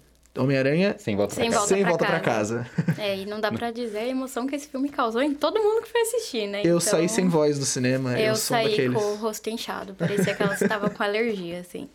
Homem-Aranha, 0.42 0.96
Sem 0.98 1.16
volta 1.16 1.36
pra 1.36 1.44
Sem 1.44 1.52
casa. 1.52 1.60
volta 1.60 1.74
sem 1.76 1.82
pra 1.82 1.90
volta 1.90 2.06
pra 2.06 2.20
casa. 2.20 2.68
É, 2.98 3.18
e 3.18 3.26
não 3.26 3.40
dá 3.40 3.52
pra 3.52 3.72
dizer 3.72 4.00
a 4.00 4.08
emoção 4.08 4.48
que 4.48 4.56
esse 4.56 4.68
filme 4.68 4.90
causou 4.90 5.22
em 5.22 5.34
todo 5.34 5.60
mundo 5.62 5.82
que 5.84 5.90
foi 5.90 6.02
assistir, 6.02 6.48
né? 6.48 6.60
Eu 6.60 6.78
Então, 6.78 6.80
saí 6.80 7.08
sem 7.10 7.28
voz 7.28 7.60
do 7.60 7.66
cinema, 7.66 8.20
eu, 8.20 8.28
Eu 8.30 8.36
sou 8.36 8.56
saí 8.58 8.70
daqueles. 8.70 8.94
com 8.98 9.04
o 9.04 9.16
rosto 9.16 9.50
inchado. 9.50 9.94
Parecia 9.94 10.34
que 10.36 10.42
ela 10.44 10.54
estava 10.54 10.90
com 10.90 11.04
alergia, 11.04 11.60
assim. 11.60 11.90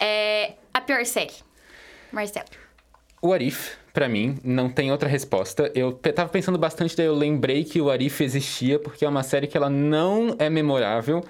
É, 0.00 0.52
a 0.72 0.80
pior 0.80 1.04
série. 1.04 1.32
Marcelo. 2.12 2.46
O 3.22 3.32
Arif, 3.32 3.72
pra 3.92 4.08
mim, 4.08 4.38
não 4.44 4.68
tem 4.68 4.92
outra 4.92 5.08
resposta. 5.08 5.70
Eu 5.74 5.92
tava 5.92 6.28
pensando 6.28 6.58
bastante, 6.58 6.96
daí 6.96 7.06
eu 7.06 7.14
lembrei 7.14 7.64
que 7.64 7.80
o 7.80 7.90
Arif 7.90 8.22
existia, 8.22 8.78
porque 8.78 9.04
é 9.04 9.08
uma 9.08 9.22
série 9.22 9.46
que 9.46 9.56
ela 9.56 9.70
não 9.70 10.36
é 10.38 10.48
memorável, 10.50 11.24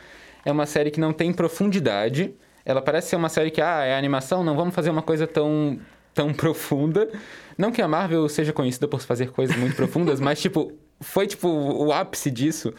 é 0.45 0.51
uma 0.53 0.67
série 0.67 0.91
que 0.91 1.01
não 1.01 1.13
tem 1.13 1.33
profundidade. 1.33 2.35
Ela 2.65 2.83
parece 2.83 3.09
ser 3.11 3.17
uma 3.17 3.29
série 3.29 3.51
que, 3.51 3.61
ah, 3.61 3.85
é 3.85 3.97
animação, 3.97 4.43
não 4.43 4.57
vamos 4.57 4.75
fazer 4.75 4.91
uma 4.91 5.01
coisa 5.03 5.27
tão, 5.27 5.79
tão 6.17 6.33
profunda. 6.33 7.09
Não 7.57 7.71
que 7.71 7.81
a 7.81 7.87
Marvel 7.87 8.29
seja 8.29 8.53
conhecida 8.53 8.89
por 8.89 9.01
fazer 9.01 9.31
coisas 9.31 9.55
muito 9.57 9.77
profundas, 9.77 10.19
mas, 10.19 10.41
tipo, 10.41 10.73
foi, 11.01 11.27
tipo, 11.27 11.47
o 11.47 11.93
ápice 11.93 12.31
disso. 12.31 12.73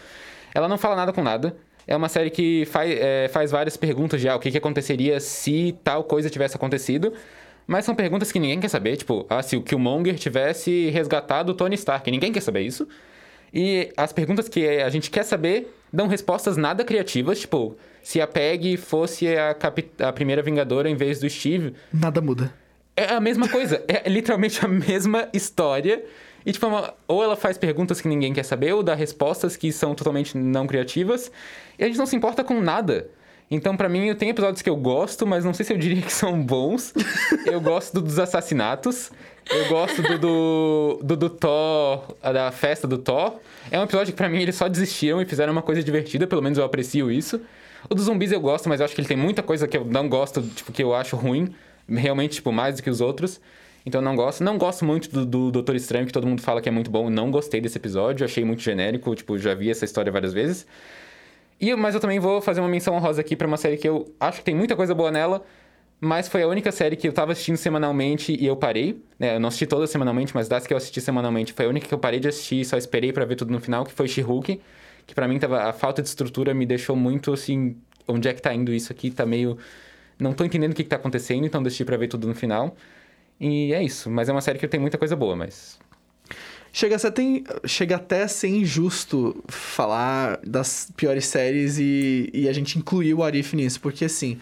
Ela 0.53 0.67
não 0.67 0.77
fala 0.77 0.95
nada 0.95 1.13
com 1.13 1.23
nada. 1.23 1.55
É 1.85 1.95
uma 1.95 2.09
série 2.09 2.29
que 2.29 2.65
faz, 2.65 2.91
é, 2.91 3.29
faz 3.29 3.51
várias 3.51 3.77
perguntas 3.77 4.19
de 4.19 4.27
ah, 4.27 4.35
o 4.35 4.39
que, 4.39 4.51
que 4.51 4.57
aconteceria 4.57 5.19
se 5.21 5.77
tal 5.83 6.03
coisa 6.03 6.29
tivesse 6.29 6.55
acontecido. 6.55 7.13
Mas 7.65 7.85
são 7.85 7.95
perguntas 7.95 8.31
que 8.31 8.39
ninguém 8.39 8.59
quer 8.59 8.69
saber. 8.69 8.97
Tipo, 8.97 9.25
ah, 9.29 9.41
se 9.41 9.55
o 9.55 9.61
Killmonger 9.61 10.15
tivesse 10.15 10.89
resgatado 10.89 11.51
o 11.51 11.55
Tony 11.55 11.75
Stark. 11.75 12.09
Ninguém 12.09 12.33
quer 12.33 12.41
saber 12.41 12.61
isso. 12.61 12.87
E 13.53 13.89
as 13.95 14.11
perguntas 14.11 14.49
que 14.49 14.67
a 14.67 14.89
gente 14.89 15.09
quer 15.09 15.23
saber 15.23 15.73
dão 15.93 16.07
respostas 16.07 16.57
nada 16.57 16.83
criativas. 16.83 17.39
Tipo, 17.39 17.77
se 18.01 18.19
a 18.19 18.27
Peg 18.27 18.77
fosse 18.77 19.27
a, 19.37 19.55
a 20.05 20.11
primeira 20.11 20.41
Vingadora 20.41 20.89
em 20.89 20.95
vez 20.95 21.19
do 21.19 21.29
Steve. 21.29 21.73
Nada 21.93 22.19
muda. 22.19 22.51
É 22.97 23.13
a 23.13 23.19
mesma 23.21 23.47
coisa. 23.47 23.83
É 23.87 24.09
literalmente 24.09 24.63
a 24.65 24.67
mesma 24.67 25.29
história. 25.31 26.03
E, 26.45 26.51
tipo, 26.51 26.65
é 26.65 26.69
uma- 26.69 26.93
ou 27.07 27.23
ela 27.23 27.35
faz 27.35 27.57
perguntas 27.57 28.01
que 28.01 28.07
ninguém 28.07 28.33
quer 28.33 28.43
saber, 28.43 28.73
ou 28.73 28.81
dá 28.81 28.95
respostas 28.95 29.55
que 29.55 29.71
são 29.71 29.93
totalmente 29.93 30.37
não 30.37 30.65
criativas. 30.65 31.31
E 31.77 31.83
a 31.83 31.87
gente 31.87 31.97
não 31.97 32.05
se 32.05 32.15
importa 32.15 32.43
com 32.43 32.59
nada. 32.61 33.09
Então, 33.51 33.77
pra 33.77 33.87
mim, 33.87 34.13
tem 34.15 34.29
episódios 34.29 34.61
que 34.61 34.69
eu 34.69 34.75
gosto, 34.75 35.25
mas 35.27 35.45
não 35.45 35.53
sei 35.53 35.65
se 35.65 35.71
eu 35.73 35.77
diria 35.77 36.01
que 36.01 36.11
são 36.11 36.41
bons. 36.41 36.93
eu 37.45 37.61
gosto 37.61 37.93
do- 37.93 38.01
dos 38.01 38.17
assassinatos. 38.19 39.11
Eu 39.49 39.67
gosto 39.69 40.01
do, 40.01 40.17
do, 40.17 40.99
do, 41.03 41.15
do 41.15 41.29
Thor, 41.29 42.03
da 42.21 42.51
festa 42.51 42.85
do 42.87 42.97
Thor. 42.97 43.35
É 43.71 43.79
um 43.79 43.83
episódio 43.83 44.11
que, 44.11 44.17
pra 44.17 44.27
mim, 44.27 44.41
eles 44.41 44.55
só 44.55 44.67
desistiram 44.67 45.21
e 45.21 45.25
fizeram 45.25 45.53
uma 45.53 45.61
coisa 45.61 45.81
divertida. 45.83 46.27
Pelo 46.27 46.41
menos 46.41 46.57
eu 46.57 46.65
aprecio 46.65 47.09
isso. 47.11 47.39
O 47.89 47.95
dos 47.95 48.05
zumbis 48.05 48.31
eu 48.33 48.41
gosto, 48.41 48.67
mas 48.67 48.79
eu 48.81 48.85
acho 48.85 48.93
que 48.95 48.99
ele 48.99 49.07
tem 49.07 49.15
muita 49.15 49.41
coisa 49.43 49.65
que 49.67 49.77
eu 49.77 49.85
não 49.85 50.09
gosto, 50.09 50.41
tipo, 50.41 50.71
que 50.73 50.83
eu 50.83 50.93
acho 50.93 51.15
ruim. 51.15 51.53
Realmente, 51.89 52.35
tipo, 52.35 52.51
mais 52.51 52.75
do 52.75 52.83
que 52.83 52.89
os 52.89 53.01
outros. 53.01 53.39
Então 53.85 54.01
não 54.01 54.15
gosto. 54.15 54.43
Não 54.43 54.57
gosto 54.57 54.83
muito 54.83 55.09
do, 55.09 55.25
do 55.25 55.51
Doutor 55.51 55.75
Estranho, 55.75 56.05
que 56.05 56.11
todo 56.11 56.27
mundo 56.27 56.41
fala 56.41 56.61
que 56.61 56.67
é 56.67 56.71
muito 56.71 56.91
bom. 56.91 57.09
Não 57.09 57.31
gostei 57.31 57.61
desse 57.61 57.77
episódio, 57.77 58.25
achei 58.25 58.43
muito 58.43 58.61
genérico. 58.61 59.15
Tipo, 59.15 59.37
já 59.37 59.53
vi 59.53 59.69
essa 59.69 59.85
história 59.85 60.11
várias 60.11 60.33
vezes. 60.33 60.67
E, 61.59 61.75
mas 61.75 61.95
eu 61.95 62.01
também 62.01 62.19
vou 62.19 62.39
fazer 62.41 62.59
uma 62.59 62.69
menção 62.69 62.93
honrosa 62.95 63.21
aqui 63.21 63.35
pra 63.35 63.47
uma 63.47 63.57
série 63.57 63.77
que 63.77 63.87
eu 63.87 64.13
acho 64.19 64.39
que 64.39 64.45
tem 64.45 64.55
muita 64.55 64.75
coisa 64.75 64.93
boa 64.93 65.11
nela, 65.11 65.43
mas 65.99 66.27
foi 66.27 66.43
a 66.43 66.47
única 66.47 66.71
série 66.71 66.95
que 66.95 67.07
eu 67.07 67.13
tava 67.13 67.31
assistindo 67.31 67.57
semanalmente 67.57 68.35
e 68.39 68.45
eu 68.45 68.55
parei. 68.55 69.01
Né? 69.17 69.35
Eu 69.35 69.39
não 69.39 69.47
assisti 69.47 69.65
todas 69.65 69.89
semanalmente, 69.89 70.35
mas 70.35 70.47
das 70.47 70.67
que 70.67 70.73
eu 70.73 70.77
assisti 70.77 71.01
semanalmente 71.01 71.53
foi 71.53 71.65
a 71.65 71.69
única 71.69 71.87
que 71.87 71.93
eu 71.93 71.97
parei 71.97 72.19
de 72.19 72.27
assistir 72.27 72.61
e 72.61 72.65
só 72.65 72.77
esperei 72.77 73.11
pra 73.11 73.25
ver 73.25 73.35
tudo 73.35 73.51
no 73.51 73.59
final, 73.59 73.83
que 73.83 73.91
foi 73.91 74.07
She-Hulk. 74.07 74.61
Que 75.07 75.15
pra 75.15 75.27
mim 75.27 75.39
tava, 75.39 75.63
a 75.63 75.73
falta 75.73 76.01
de 76.01 76.07
estrutura 76.09 76.53
me 76.53 76.65
deixou 76.65 76.95
muito 76.95 77.33
assim. 77.33 77.77
Onde 78.07 78.27
é 78.27 78.33
que 78.33 78.41
tá 78.41 78.53
indo 78.53 78.71
isso 78.73 78.91
aqui? 78.91 79.09
Tá 79.09 79.25
meio. 79.25 79.57
Não 80.19 80.33
tô 80.33 80.43
entendendo 80.43 80.71
o 80.71 80.75
que, 80.75 80.83
que 80.83 80.89
tá 80.89 80.95
acontecendo, 80.95 81.45
então 81.45 81.61
decidi 81.61 81.85
pra 81.85 81.97
ver 81.97 82.07
tudo 82.07 82.27
no 82.27 82.35
final. 82.35 82.75
E 83.39 83.73
é 83.73 83.83
isso. 83.83 84.09
Mas 84.09 84.29
é 84.29 84.31
uma 84.31 84.41
série 84.41 84.59
que 84.59 84.67
tem 84.67 84.79
muita 84.79 84.97
coisa 84.97 85.15
boa, 85.15 85.35
mas. 85.35 85.79
Chega, 86.73 86.95
a 86.95 86.99
ser 86.99 87.11
tem, 87.11 87.43
chega 87.65 87.95
até 87.95 88.23
a 88.23 88.27
ser 88.27 88.49
injusto 88.49 89.43
falar 89.47 90.39
das 90.45 90.91
piores 90.95 91.25
séries 91.25 91.77
e, 91.79 92.29
e 92.33 92.47
a 92.47 92.53
gente 92.53 92.77
incluir 92.77 93.13
o 93.13 93.23
Arif 93.23 93.55
nisso, 93.55 93.79
porque 93.79 94.05
assim, 94.05 94.37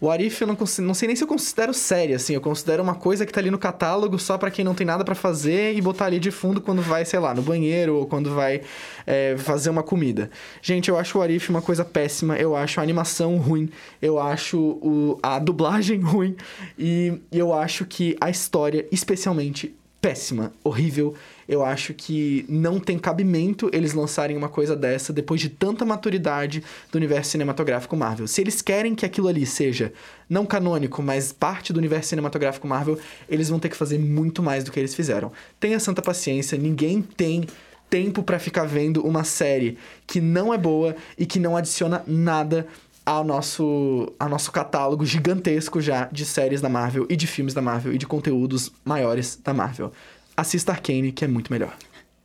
o 0.00 0.10
Arif 0.10 0.40
eu 0.40 0.46
não, 0.46 0.56
não 0.80 0.94
sei 0.94 1.06
nem 1.06 1.16
se 1.16 1.24
eu 1.24 1.28
considero 1.28 1.72
série, 1.72 2.14
assim, 2.14 2.34
eu 2.34 2.40
considero 2.40 2.82
uma 2.82 2.94
coisa 2.94 3.24
que 3.24 3.32
tá 3.32 3.40
ali 3.40 3.50
no 3.50 3.58
catálogo 3.58 4.18
só 4.18 4.36
pra 4.36 4.50
quem 4.50 4.64
não 4.64 4.74
tem 4.74 4.86
nada 4.86 5.04
pra 5.04 5.14
fazer 5.14 5.74
e 5.74 5.80
botar 5.80 6.06
ali 6.06 6.18
de 6.18 6.30
fundo 6.30 6.60
quando 6.60 6.82
vai, 6.82 7.04
sei 7.04 7.18
lá, 7.18 7.34
no 7.34 7.42
banheiro 7.42 7.96
ou 7.96 8.06
quando 8.06 8.34
vai 8.34 8.62
é, 9.06 9.36
fazer 9.38 9.70
uma 9.70 9.82
comida. 9.82 10.30
Gente, 10.60 10.88
eu 10.88 10.98
acho 10.98 11.18
o 11.18 11.22
Arif 11.22 11.48
uma 11.48 11.62
coisa 11.62 11.84
péssima, 11.84 12.36
eu 12.36 12.54
acho 12.54 12.80
a 12.80 12.82
animação 12.82 13.38
ruim, 13.38 13.70
eu 14.02 14.18
acho 14.18 14.58
o, 14.58 15.18
a 15.22 15.38
dublagem 15.38 16.00
ruim. 16.04 16.36
E 16.78 17.20
eu 17.32 17.54
acho 17.54 17.84
que 17.86 18.16
a 18.20 18.28
história, 18.28 18.86
especialmente, 18.92 19.74
péssima, 20.06 20.52
horrível. 20.62 21.16
Eu 21.48 21.64
acho 21.64 21.92
que 21.92 22.46
não 22.48 22.78
tem 22.78 22.96
cabimento 22.96 23.68
eles 23.72 23.92
lançarem 23.92 24.36
uma 24.36 24.48
coisa 24.48 24.76
dessa 24.76 25.12
depois 25.12 25.40
de 25.40 25.48
tanta 25.48 25.84
maturidade 25.84 26.62
do 26.92 26.96
universo 26.96 27.32
cinematográfico 27.32 27.96
Marvel. 27.96 28.28
Se 28.28 28.40
eles 28.40 28.62
querem 28.62 28.94
que 28.94 29.04
aquilo 29.04 29.26
ali 29.26 29.44
seja 29.44 29.92
não 30.30 30.46
canônico, 30.46 31.02
mas 31.02 31.32
parte 31.32 31.72
do 31.72 31.78
universo 31.78 32.10
cinematográfico 32.10 32.68
Marvel, 32.68 32.96
eles 33.28 33.48
vão 33.48 33.58
ter 33.58 33.68
que 33.68 33.76
fazer 33.76 33.98
muito 33.98 34.44
mais 34.44 34.62
do 34.62 34.70
que 34.70 34.78
eles 34.78 34.94
fizeram. 34.94 35.32
Tenha 35.58 35.80
santa 35.80 36.00
paciência, 36.00 36.56
ninguém 36.56 37.02
tem 37.02 37.44
tempo 37.90 38.22
pra 38.22 38.38
ficar 38.38 38.64
vendo 38.64 39.04
uma 39.04 39.24
série 39.24 39.76
que 40.06 40.20
não 40.20 40.54
é 40.54 40.58
boa 40.58 40.94
e 41.18 41.26
que 41.26 41.40
não 41.40 41.56
adiciona 41.56 42.04
nada 42.06 42.64
ao 43.06 43.22
nosso, 43.22 44.12
ao 44.18 44.28
nosso 44.28 44.50
catálogo 44.50 45.06
gigantesco 45.06 45.80
já 45.80 46.06
de 46.10 46.24
séries 46.24 46.60
da 46.60 46.68
Marvel 46.68 47.06
e 47.08 47.14
de 47.14 47.28
filmes 47.28 47.54
da 47.54 47.62
Marvel 47.62 47.92
e 47.92 47.98
de 47.98 48.06
conteúdos 48.06 48.72
maiores 48.84 49.36
da 49.36 49.54
Marvel. 49.54 49.92
Assista 50.36 50.72
Arcane, 50.72 51.12
que 51.12 51.24
é 51.24 51.28
muito 51.28 51.52
melhor. 51.52 51.72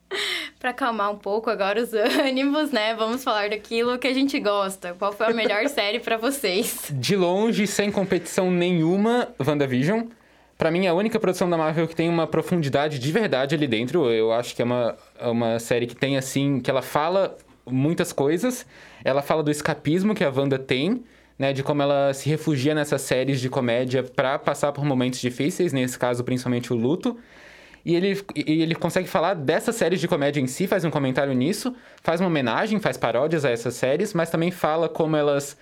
Pra 0.60 0.72
acalmar 0.72 1.12
um 1.12 1.18
pouco 1.18 1.50
agora 1.50 1.82
os 1.82 1.94
ânimos, 2.26 2.72
né? 2.72 2.96
Vamos 2.96 3.24
falar 3.24 3.50
daquilo 3.50 3.98
que 3.98 4.08
a 4.08 4.14
gente 4.14 4.40
gosta. 4.40 4.96
Qual 4.98 5.12
foi 5.12 5.28
a 5.28 5.34
melhor 5.34 5.68
série 5.70 6.00
pra 6.00 6.18
vocês? 6.18 6.92
De 6.92 7.16
longe, 7.16 7.66
sem 7.66 7.92
competição 7.92 8.52
nenhuma, 8.52 9.30
WandaVision. 9.40 10.04
Pra 10.60 10.70
mim, 10.70 10.86
é 10.86 10.90
a 10.90 10.94
única 10.94 11.20
produção 11.20 11.50
da 11.50 11.58
Marvel 11.58 11.88
que 11.88 11.96
tem 11.96 12.08
uma 12.08 12.28
profundidade 12.28 13.00
de 13.00 13.12
verdade 13.12 13.56
ali 13.56 13.68
dentro. 13.68 14.12
Eu 14.12 14.32
acho 14.32 14.56
que 14.56 14.62
é 14.62 14.66
uma, 14.66 14.96
é 15.18 15.28
uma 15.28 15.58
série 15.58 15.88
que 15.88 15.96
tem, 15.96 16.16
assim, 16.16 16.60
que 16.60 16.70
ela 16.70 16.84
fala 16.84 17.36
muitas 17.66 18.12
coisas. 18.14 18.66
Ela 19.04 19.22
fala 19.22 19.44
do 19.44 19.52
escapismo 19.52 20.16
que 20.16 20.24
a 20.24 20.30
Wanda 20.30 20.58
tem, 20.60 21.04
né? 21.38 21.54
De 21.54 21.64
como 21.64 21.82
ela 21.82 22.14
se 22.14 22.30
refugia 22.30 22.76
nessas 22.76 23.02
séries 23.02 23.40
de 23.40 23.50
comédia 23.50 24.04
pra 24.04 24.38
passar 24.40 24.72
por 24.72 24.86
momentos 24.86 25.20
difíceis, 25.20 25.74
nesse 25.74 25.98
caso, 25.98 26.24
principalmente 26.24 26.72
o 26.72 26.76
luto. 26.76 27.18
E 27.84 27.96
ele, 27.96 28.22
e 28.36 28.62
ele 28.62 28.76
consegue 28.76 29.08
falar 29.08 29.34
dessas 29.34 29.76
séries 29.76 30.00
de 30.00 30.08
comédia 30.08 30.40
em 30.40 30.46
si, 30.46 30.68
faz 30.68 30.86
um 30.86 30.92
comentário 30.92 31.34
nisso, 31.34 31.76
faz 32.04 32.22
uma 32.22 32.28
homenagem, 32.28 32.80
faz 32.80 32.96
paródias 32.96 33.44
a 33.44 33.50
essas 33.50 33.74
séries, 33.74 34.14
mas 34.14 34.30
também 34.30 34.52
fala 34.52 34.88
como 34.88 35.16
elas. 35.16 35.58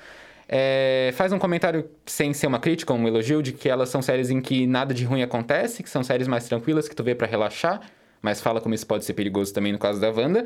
é, 0.47 1.11
faz 1.13 1.31
um 1.31 1.39
comentário 1.39 1.89
sem 2.05 2.33
ser 2.33 2.47
uma 2.47 2.59
crítica, 2.59 2.91
um 2.93 3.07
elogio, 3.07 3.41
de 3.41 3.53
que 3.53 3.69
elas 3.69 3.87
são 3.87 4.01
séries 4.01 4.29
em 4.29 4.41
que 4.41 4.67
nada 4.67 4.93
de 4.93 5.05
ruim 5.05 5.21
acontece, 5.21 5.81
que 5.81 5.89
são 5.89 6.03
séries 6.03 6.27
mais 6.27 6.43
tranquilas 6.45 6.89
que 6.89 6.95
tu 6.95 7.03
vê 7.03 7.15
pra 7.15 7.25
relaxar, 7.27 7.79
mas 8.21 8.41
fala 8.41 8.59
como 8.59 8.75
isso 8.75 8.85
pode 8.85 9.05
ser 9.05 9.13
perigoso 9.13 9.53
também 9.53 9.71
no 9.71 9.79
caso 9.79 10.01
da 10.01 10.09
Wanda. 10.11 10.45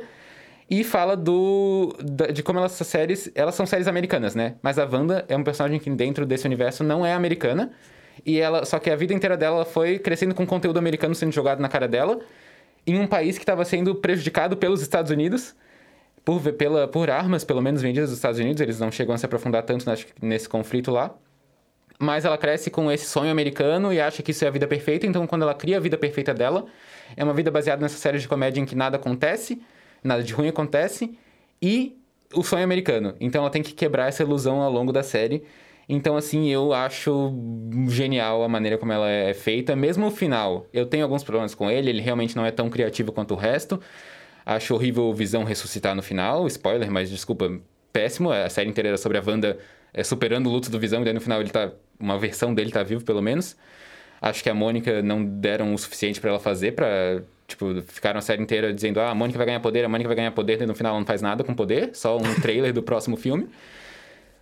E 0.69 0.83
fala 0.83 1.15
do 1.15 1.95
de 2.31 2.41
como 2.41 2.59
elas, 2.59 2.73
essas 2.73 2.87
séries, 2.87 3.31
elas 3.35 3.55
são 3.55 3.65
séries 3.65 3.87
americanas, 3.87 4.33
né? 4.33 4.55
Mas 4.61 4.79
a 4.79 4.85
Wanda 4.85 5.25
é 5.27 5.35
um 5.35 5.43
personagem 5.43 5.79
que 5.79 5.89
dentro 5.89 6.25
desse 6.25 6.45
universo 6.45 6.83
não 6.83 7.05
é 7.05 7.13
americana. 7.13 7.71
E 8.25 8.39
ela, 8.39 8.65
só 8.65 8.79
que 8.79 8.89
a 8.89 8.95
vida 8.95 9.13
inteira 9.13 9.35
dela 9.35 9.57
ela 9.57 9.65
foi 9.65 9.99
crescendo 9.99 10.33
com 10.35 10.45
conteúdo 10.45 10.77
americano 10.77 11.13
sendo 11.15 11.31
jogado 11.31 11.59
na 11.59 11.67
cara 11.67 11.87
dela, 11.87 12.19
em 12.85 12.99
um 12.99 13.07
país 13.07 13.37
que 13.37 13.43
estava 13.43 13.65
sendo 13.65 13.95
prejudicado 13.95 14.55
pelos 14.55 14.81
Estados 14.81 15.11
Unidos, 15.11 15.55
por, 16.23 16.41
pela, 16.53 16.87
por 16.87 17.09
armas, 17.09 17.43
pelo 17.43 17.61
menos 17.61 17.81
vendidas 17.81 18.09
dos 18.09 18.17
Estados 18.17 18.39
Unidos. 18.39 18.61
Eles 18.61 18.79
não 18.79 18.91
chegam 18.91 19.13
a 19.13 19.17
se 19.17 19.25
aprofundar 19.25 19.63
tanto 19.63 19.85
que, 19.85 20.05
nesse 20.21 20.47
conflito 20.47 20.91
lá. 20.91 21.13
Mas 21.99 22.25
ela 22.25 22.37
cresce 22.37 22.69
com 22.69 22.91
esse 22.91 23.05
sonho 23.05 23.31
americano 23.31 23.93
e 23.93 23.99
acha 23.99 24.21
que 24.23 24.31
isso 24.31 24.43
é 24.43 24.47
a 24.47 24.51
vida 24.51 24.67
perfeita. 24.67 25.05
Então, 25.05 25.25
quando 25.27 25.43
ela 25.43 25.53
cria 25.53 25.77
a 25.77 25.79
vida 25.79 25.97
perfeita 25.97 26.33
dela, 26.33 26.65
é 27.15 27.23
uma 27.23 27.33
vida 27.33 27.51
baseada 27.51 27.81
nessa 27.81 27.97
série 27.97 28.19
de 28.19 28.27
comédia 28.27 28.59
em 28.59 28.65
que 28.65 28.75
nada 28.75 28.97
acontece, 28.97 29.61
nada 30.03 30.23
de 30.23 30.33
ruim 30.33 30.47
acontece, 30.47 31.17
e 31.61 31.97
o 32.33 32.43
sonho 32.43 32.63
americano. 32.63 33.15
Então, 33.19 33.41
ela 33.41 33.49
tem 33.49 33.61
que 33.61 33.73
quebrar 33.73 34.07
essa 34.07 34.23
ilusão 34.23 34.61
ao 34.61 34.71
longo 34.71 34.91
da 34.91 35.03
série. 35.03 35.43
Então, 35.87 36.15
assim, 36.15 36.49
eu 36.49 36.73
acho 36.73 37.33
genial 37.87 38.43
a 38.43 38.49
maneira 38.49 38.77
como 38.77 38.91
ela 38.91 39.09
é 39.09 39.33
feita. 39.33 39.75
Mesmo 39.75 40.07
o 40.07 40.11
final, 40.11 40.65
eu 40.73 40.85
tenho 40.85 41.03
alguns 41.03 41.23
problemas 41.23 41.53
com 41.53 41.69
ele, 41.69 41.89
ele 41.89 42.01
realmente 42.01 42.35
não 42.35 42.45
é 42.45 42.51
tão 42.51 42.69
criativo 42.69 43.11
quanto 43.11 43.33
o 43.33 43.37
resto. 43.37 43.79
Acho 44.45 44.73
horrível 44.73 45.03
o 45.03 45.13
Visão 45.13 45.43
ressuscitar 45.43 45.95
no 45.95 46.01
final, 46.01 46.47
spoiler, 46.47 46.89
mas 46.91 47.09
desculpa, 47.09 47.51
péssimo. 47.91 48.31
A 48.31 48.49
série 48.49 48.69
inteira 48.69 48.89
era 48.89 48.97
sobre 48.97 49.17
a 49.17 49.23
Wanda 49.25 49.57
é, 49.93 50.03
superando 50.03 50.47
o 50.47 50.51
luto 50.51 50.69
do 50.69 50.79
Visão, 50.79 51.01
e 51.01 51.05
daí 51.05 51.13
no 51.13 51.21
final 51.21 51.39
ele 51.39 51.49
tá. 51.49 51.71
Uma 51.99 52.17
versão 52.17 52.53
dele 52.53 52.71
tá 52.71 52.83
vivo, 52.83 53.03
pelo 53.05 53.21
menos. 53.21 53.55
Acho 54.21 54.41
que 54.43 54.49
a 54.49 54.53
Mônica 54.53 55.01
não 55.01 55.23
deram 55.23 55.73
o 55.73 55.77
suficiente 55.77 56.19
pra 56.19 56.31
ela 56.31 56.39
fazer 56.39 56.73
pra 56.73 57.21
Tipo, 57.53 57.81
ficaram 57.83 58.17
a 58.17 58.21
série 58.21 58.41
inteira 58.41 58.73
dizendo, 58.73 58.99
ah, 58.99 59.11
a 59.11 59.15
Mônica 59.15 59.37
vai 59.37 59.45
ganhar 59.45 59.59
poder, 59.59 59.85
a 59.85 59.89
Mônica 59.89 60.07
vai 60.07 60.15
ganhar 60.15 60.31
poder, 60.31 60.61
e 60.61 60.65
no 60.65 60.73
final 60.73 60.91
ela 60.91 60.99
não 60.99 61.05
faz 61.05 61.21
nada 61.21 61.43
com 61.43 61.53
poder, 61.53 61.91
só 61.93 62.17
um 62.17 62.33
trailer 62.41 62.73
do 62.73 62.81
próximo 62.81 63.15
filme. 63.15 63.47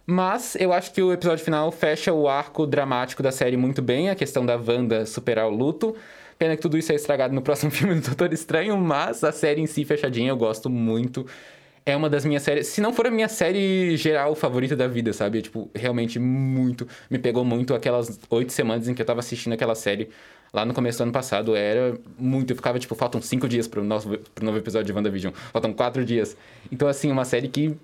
Mas 0.05 0.55
eu 0.55 0.73
acho 0.73 0.93
que 0.93 1.01
o 1.01 1.11
episódio 1.11 1.43
final 1.43 1.71
fecha 1.71 2.13
o 2.13 2.27
arco 2.27 2.65
dramático 2.65 3.21
da 3.21 3.31
série 3.31 3.57
muito 3.57 3.81
bem, 3.81 4.09
a 4.09 4.15
questão 4.15 4.45
da 4.45 4.55
Wanda 4.55 5.05
superar 5.05 5.47
o 5.47 5.49
luto. 5.49 5.95
Pena 6.39 6.55
que 6.55 6.61
tudo 6.61 6.77
isso 6.77 6.91
é 6.91 6.95
estragado 6.95 7.35
no 7.35 7.41
próximo 7.41 7.69
filme 7.71 7.95
do 7.95 8.01
Doutor 8.01 8.33
Estranho, 8.33 8.77
mas 8.77 9.23
a 9.23 9.31
série 9.31 9.61
em 9.61 9.67
si 9.67 9.85
fechadinha 9.85 10.29
eu 10.29 10.37
gosto 10.37 10.69
muito. 10.69 11.25
É 11.85 11.95
uma 11.95 12.09
das 12.09 12.23
minhas 12.23 12.43
séries, 12.43 12.67
se 12.67 12.79
não 12.79 12.93
for 12.93 13.07
a 13.07 13.11
minha 13.11 13.27
série 13.27 13.97
geral 13.97 14.35
favorita 14.35 14.75
da 14.75 14.87
vida, 14.87 15.11
sabe? 15.13 15.39
É, 15.39 15.41
tipo, 15.41 15.69
realmente 15.73 16.19
muito. 16.19 16.87
Me 17.09 17.17
pegou 17.17 17.43
muito 17.43 17.73
aquelas 17.73 18.19
oito 18.29 18.53
semanas 18.53 18.87
em 18.87 18.93
que 18.93 19.01
eu 19.01 19.05
tava 19.05 19.19
assistindo 19.19 19.53
aquela 19.53 19.73
série 19.73 20.09
lá 20.53 20.63
no 20.63 20.73
começo 20.75 20.99
do 20.99 21.03
ano 21.03 21.11
passado. 21.11 21.55
Era 21.55 21.97
muito. 22.19 22.51
Eu 22.51 22.55
ficava, 22.55 22.77
tipo, 22.77 22.93
faltam 22.93 23.19
cinco 23.19 23.47
dias 23.49 23.67
pro, 23.67 23.83
nosso, 23.83 24.09
pro 24.35 24.45
novo 24.45 24.59
episódio 24.59 24.85
de 24.85 24.93
WandaVision. 24.93 25.33
Faltam 25.51 25.73
quatro 25.73 26.05
dias. 26.05 26.37
Então, 26.71 26.87
assim, 26.87 27.11
uma 27.11 27.25
série 27.25 27.47
que. 27.47 27.75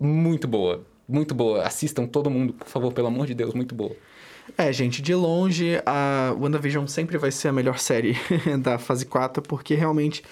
Muito 0.00 0.48
boa. 0.48 0.82
Muito 1.06 1.34
boa. 1.34 1.62
Assistam 1.62 2.06
todo 2.06 2.30
mundo, 2.30 2.54
por 2.54 2.66
favor, 2.66 2.92
pelo 2.92 3.08
amor 3.08 3.26
de 3.26 3.34
Deus, 3.34 3.52
muito 3.52 3.74
boa. 3.74 3.94
É, 4.56 4.72
gente, 4.72 5.00
de 5.00 5.14
longe, 5.14 5.80
a 5.86 6.34
WandaVision 6.38 6.86
sempre 6.86 7.16
vai 7.16 7.30
ser 7.30 7.48
a 7.48 7.52
melhor 7.52 7.78
série 7.78 8.16
da 8.60 8.78
fase 8.78 9.06
4, 9.06 9.42
porque 9.42 9.74
realmente 9.74 10.22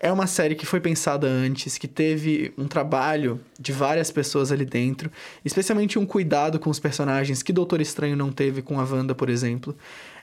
é 0.00 0.10
uma 0.10 0.26
série 0.26 0.54
que 0.54 0.64
foi 0.64 0.80
pensada 0.80 1.26
antes, 1.26 1.76
que 1.76 1.86
teve 1.86 2.54
um 2.56 2.66
trabalho 2.66 3.38
de 3.58 3.70
várias 3.70 4.10
pessoas 4.10 4.50
ali 4.50 4.64
dentro, 4.64 5.12
especialmente 5.44 5.98
um 5.98 6.06
cuidado 6.06 6.58
com 6.58 6.70
os 6.70 6.80
personagens 6.80 7.42
que 7.42 7.52
Doutor 7.52 7.82
Estranho 7.82 8.16
não 8.16 8.32
teve 8.32 8.62
com 8.62 8.80
a 8.80 8.84
Wanda, 8.84 9.14
por 9.14 9.28
exemplo. 9.28 9.76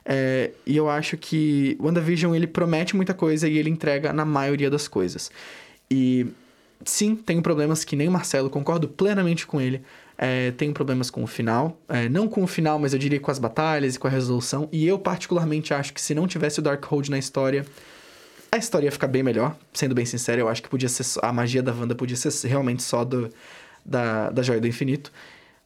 É, 0.04 0.50
e 0.66 0.76
eu 0.76 0.90
acho 0.90 1.16
que 1.16 1.76
WandaVision 1.80 2.34
ele 2.34 2.48
promete 2.48 2.96
muita 2.96 3.14
coisa 3.14 3.48
e 3.48 3.56
ele 3.56 3.70
entrega 3.70 4.12
na 4.12 4.24
maioria 4.24 4.68
das 4.68 4.88
coisas. 4.88 5.30
E 5.88 6.26
sim, 6.84 7.14
tenho 7.14 7.40
problemas 7.40 7.84
que 7.84 7.94
nem 7.94 8.08
o 8.08 8.10
Marcelo, 8.10 8.50
concordo 8.50 8.88
plenamente 8.88 9.46
com 9.46 9.60
ele. 9.60 9.80
É, 10.20 10.50
tenho 10.52 10.72
problemas 10.72 11.08
com 11.08 11.22
o 11.22 11.26
final. 11.28 11.80
É, 11.88 12.08
não 12.08 12.26
com 12.26 12.42
o 12.42 12.48
final, 12.48 12.80
mas 12.80 12.92
eu 12.92 12.98
diria 12.98 13.20
com 13.20 13.30
as 13.30 13.38
batalhas 13.38 13.94
e 13.94 13.98
com 13.98 14.08
a 14.08 14.10
resolução. 14.10 14.68
E 14.72 14.84
eu, 14.84 14.98
particularmente, 14.98 15.72
acho 15.72 15.94
que 15.94 16.00
se 16.00 16.16
não 16.16 16.26
tivesse 16.26 16.58
o 16.58 16.62
Darkhold 16.62 17.08
na 17.10 17.18
história, 17.18 17.64
a 18.50 18.56
história 18.56 18.86
ia 18.86 18.92
ficar 18.92 19.08
bem 19.08 19.22
melhor. 19.22 19.56
Sendo 19.72 19.94
bem 19.94 20.06
sincero, 20.06 20.40
eu 20.40 20.48
acho 20.48 20.62
que 20.62 20.68
podia 20.68 20.88
ser. 20.88 21.04
A 21.22 21.32
magia 21.32 21.62
da 21.62 21.72
Wanda 21.72 21.94
podia 21.94 22.16
ser 22.16 22.48
realmente 22.48 22.82
só 22.82 23.04
do, 23.04 23.30
da, 23.84 24.30
da 24.30 24.42
Joia 24.42 24.60
do 24.60 24.66
Infinito. 24.66 25.12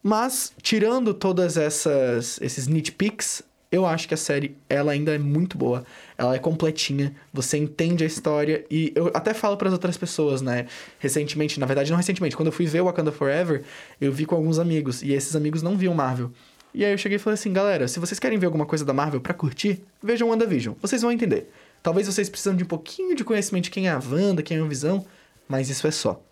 Mas, 0.03 0.53
tirando 0.61 1.15
todas 1.15 1.57
essas 1.57 2.41
esses 2.41 2.67
nitpicks, 2.67 3.43
eu 3.71 3.87
acho 3.87 4.07
que 4.07 4.13
a 4.13 4.19
série, 4.19 4.55
ela 4.69 4.93
ainda 4.93 5.15
é 5.15 5.19
muito 5.19 5.57
boa. 5.57 5.85
Ela 6.19 6.35
é 6.35 6.39
completinha, 6.39 7.15
você 7.33 7.57
entende 7.57 8.05
a 8.05 8.07
história 8.07 8.67
e 8.71 8.93
eu 8.95 9.11
até 9.15 9.33
falo 9.33 9.57
para 9.57 9.69
as 9.69 9.73
outras 9.73 9.97
pessoas, 9.97 10.43
né? 10.43 10.67
Recentemente, 10.99 11.59
na 11.59 11.65
verdade 11.65 11.91
não 11.91 11.97
recentemente, 11.97 12.37
quando 12.37 12.49
eu 12.49 12.53
fui 12.53 12.67
ver 12.67 12.83
Wakanda 12.83 13.11
Forever, 13.11 13.63
eu 13.99 14.13
vi 14.13 14.27
com 14.27 14.35
alguns 14.35 14.59
amigos 14.59 15.03
e 15.03 15.13
esses 15.13 15.35
amigos 15.35 15.63
não 15.63 15.79
viam 15.79 15.95
Marvel. 15.95 16.31
E 16.75 16.85
aí 16.85 16.93
eu 16.93 16.99
cheguei 16.99 17.17
e 17.17 17.19
falei 17.19 17.35
assim, 17.35 17.53
galera, 17.53 17.89
se 17.89 17.99
vocês 17.99 18.19
querem 18.19 18.39
ver 18.39 18.47
alguma 18.47 18.67
coisa 18.67 18.85
da 18.85 18.93
Marvel 18.93 19.21
para 19.21 19.33
curtir, 19.35 19.83
vejam 20.03 20.29
WandaVision. 20.29 20.75
Vocês 20.81 21.01
vão 21.01 21.13
entender. 21.13 21.51
Talvez 21.83 22.07
vocês 22.07 22.29
precisam 22.29 22.55
de 22.55 22.65
um 22.65 22.67
pouquinho 22.67 23.17
de 23.17 23.25
conhecimento 23.25 23.65
de 23.65 23.71
quem 23.71 23.89
é 23.89 23.91
a 23.91 23.99
Wanda, 23.99 24.43
quem 24.43 24.57
é 24.57 24.61
a 24.61 24.65
Visão, 24.65 25.05
mas 25.49 25.69
isso 25.69 25.87
é 25.87 25.91
só. 25.91 26.23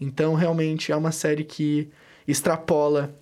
Então, 0.00 0.34
realmente 0.34 0.92
é 0.92 0.96
uma 0.96 1.12
série 1.12 1.44
que 1.44 1.90
extrapola 2.26 3.14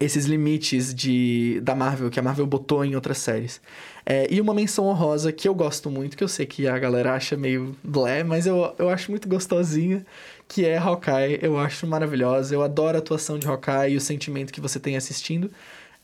esses 0.00 0.26
limites 0.26 0.92
de, 0.92 1.60
da 1.62 1.74
Marvel 1.74 2.10
que 2.10 2.18
a 2.18 2.22
Marvel 2.22 2.46
botou 2.46 2.84
em 2.84 2.94
outras 2.94 3.18
séries. 3.18 3.60
É, 4.04 4.26
e 4.30 4.40
uma 4.40 4.52
menção 4.52 4.86
honrosa 4.86 5.32
que 5.32 5.48
eu 5.48 5.54
gosto 5.54 5.90
muito, 5.90 6.16
que 6.16 6.24
eu 6.24 6.28
sei 6.28 6.46
que 6.46 6.66
a 6.66 6.78
galera 6.78 7.14
acha 7.14 7.36
meio 7.36 7.76
blé, 7.82 8.22
mas 8.22 8.46
eu, 8.46 8.74
eu 8.78 8.88
acho 8.90 9.10
muito 9.10 9.28
gostosinha, 9.28 10.04
que 10.48 10.64
é 10.64 10.76
Hawkeye. 10.76 11.38
Eu 11.40 11.58
acho 11.58 11.86
maravilhosa, 11.86 12.54
eu 12.54 12.62
adoro 12.62 12.96
a 12.96 13.00
atuação 13.00 13.38
de 13.38 13.46
Hawkeye 13.46 13.94
e 13.94 13.96
o 13.96 14.00
sentimento 14.00 14.52
que 14.52 14.60
você 14.60 14.78
tem 14.80 14.96
assistindo. 14.96 15.50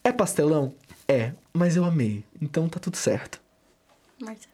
É 0.03 0.13
pastelão? 0.13 0.73
É, 1.07 1.33
mas 1.53 1.77
eu 1.77 1.85
amei, 1.85 2.25
então 2.41 2.69
tá 2.69 2.79
tudo 2.79 2.97
certo. 2.97 3.41
Marcelo. 4.21 4.50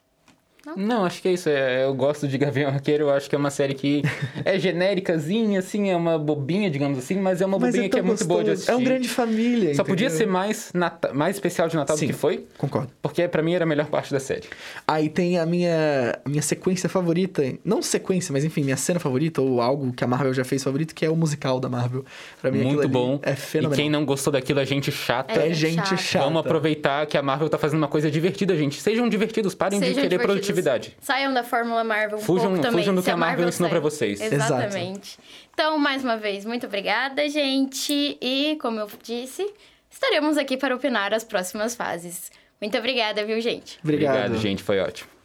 Não, 0.76 1.04
acho 1.04 1.22
que 1.22 1.28
é 1.28 1.32
isso. 1.32 1.48
É, 1.48 1.84
eu 1.84 1.94
gosto 1.94 2.26
de 2.26 2.36
Gavião 2.38 2.70
Arqueiro. 2.70 3.04
Eu 3.04 3.10
acho 3.10 3.28
que 3.28 3.34
é 3.34 3.38
uma 3.38 3.50
série 3.50 3.74
que 3.74 4.02
é 4.44 4.58
genéricazinha, 4.58 5.58
assim, 5.60 5.90
é 5.90 5.96
uma 5.96 6.18
bobinha, 6.18 6.70
digamos 6.70 6.98
assim, 6.98 7.16
mas 7.16 7.40
é 7.40 7.46
uma 7.46 7.58
Mas 7.58 7.70
bobinha 7.70 7.86
é 7.86 7.88
que 7.88 7.98
é 7.98 8.02
muito 8.02 8.24
boa 8.24 8.42
de 8.42 8.50
assistir. 8.52 8.70
É 8.72 8.76
um 8.76 8.82
grande 8.82 9.08
família, 9.08 9.74
Só 9.74 9.84
podia 9.84 10.06
entendeu? 10.06 10.26
ser 10.26 10.30
mais, 10.32 10.70
nata- 10.74 11.12
mais 11.12 11.36
especial 11.36 11.68
de 11.68 11.76
Natal 11.76 11.96
Sim. 11.96 12.06
do 12.06 12.12
que 12.12 12.18
foi, 12.18 12.46
Concordo. 12.58 12.90
porque 13.02 13.26
pra 13.28 13.42
mim 13.42 13.54
era 13.54 13.64
a 13.64 13.66
melhor 13.66 13.86
parte 13.86 14.12
da 14.12 14.18
série. 14.20 14.44
Aí 14.86 15.08
tem 15.08 15.38
a 15.38 15.46
minha, 15.46 16.18
a 16.24 16.28
minha 16.28 16.42
sequência 16.42 16.88
favorita, 16.88 17.42
não 17.64 17.80
sequência, 17.82 18.32
mas 18.32 18.44
enfim, 18.44 18.62
minha 18.64 18.76
cena 18.76 18.98
favorita, 18.98 19.40
ou 19.40 19.60
algo 19.60 19.92
que 19.92 20.02
a 20.02 20.06
Marvel 20.06 20.32
já 20.34 20.44
fez 20.44 20.62
favorito, 20.64 20.94
que 20.94 21.04
é 21.04 21.10
o 21.10 21.16
musical 21.16 21.60
da 21.60 21.68
Marvel. 21.68 22.04
Pra 22.40 22.50
mim, 22.50 22.62
muito 22.62 22.88
bom. 22.88 23.18
É 23.22 23.32
e 23.32 23.36
fenomenal. 23.36 23.76
quem 23.76 23.90
não 23.90 24.04
gostou 24.04 24.32
daquilo 24.32 24.60
é 24.60 24.64
gente 24.66 24.90
chata. 24.90 25.40
É 25.40 25.48
É 25.50 25.52
gente 25.54 25.76
chato. 25.88 25.96
chata. 25.98 26.24
Vamos 26.24 26.40
aproveitar 26.40 27.06
que 27.06 27.16
a 27.16 27.22
Marvel 27.22 27.48
tá 27.48 27.58
fazendo 27.58 27.78
uma 27.78 27.88
coisa 27.88 28.10
divertida, 28.10 28.56
gente. 28.56 28.80
Sejam 28.80 29.08
divertidos, 29.08 29.54
parem 29.54 29.78
de 29.78 29.86
Sejam 29.86 30.02
querer 30.02 30.16
divertidos. 30.18 30.46
Produtividade. 30.62 30.96
Saiam 31.00 31.32
da 31.32 31.42
Fórmula 31.44 31.84
Marvel 31.84 32.18
um 32.18 32.22
Fujam- 32.22 32.48
pouco 32.48 32.62
também. 32.62 32.80
fujam 32.80 32.94
do 32.94 33.02
que 33.02 33.10
a 33.10 33.16
Marvel 33.16 33.48
ensinou 33.48 33.70
pra 33.70 33.80
vocês. 33.80 34.20
Exatamente. 34.20 35.18
Então, 35.52 35.78
mais 35.78 36.02
uma 36.04 36.16
vez, 36.16 36.44
muito 36.44 36.66
obrigada, 36.66 37.28
gente. 37.28 38.18
E, 38.20 38.56
como 38.60 38.80
eu 38.80 38.88
disse, 39.02 39.46
estaremos 39.90 40.36
aqui 40.36 40.56
para 40.56 40.74
opinar 40.74 41.12
as 41.14 41.24
próximas 41.24 41.74
fases. 41.74 42.30
Muito 42.60 42.76
obrigada, 42.78 43.24
viu, 43.24 43.40
gente? 43.40 43.78
Obrigado. 43.82 44.16
Obrigado, 44.16 44.40
gente. 44.40 44.62
Foi 44.62 44.80
ótimo. 44.80 45.15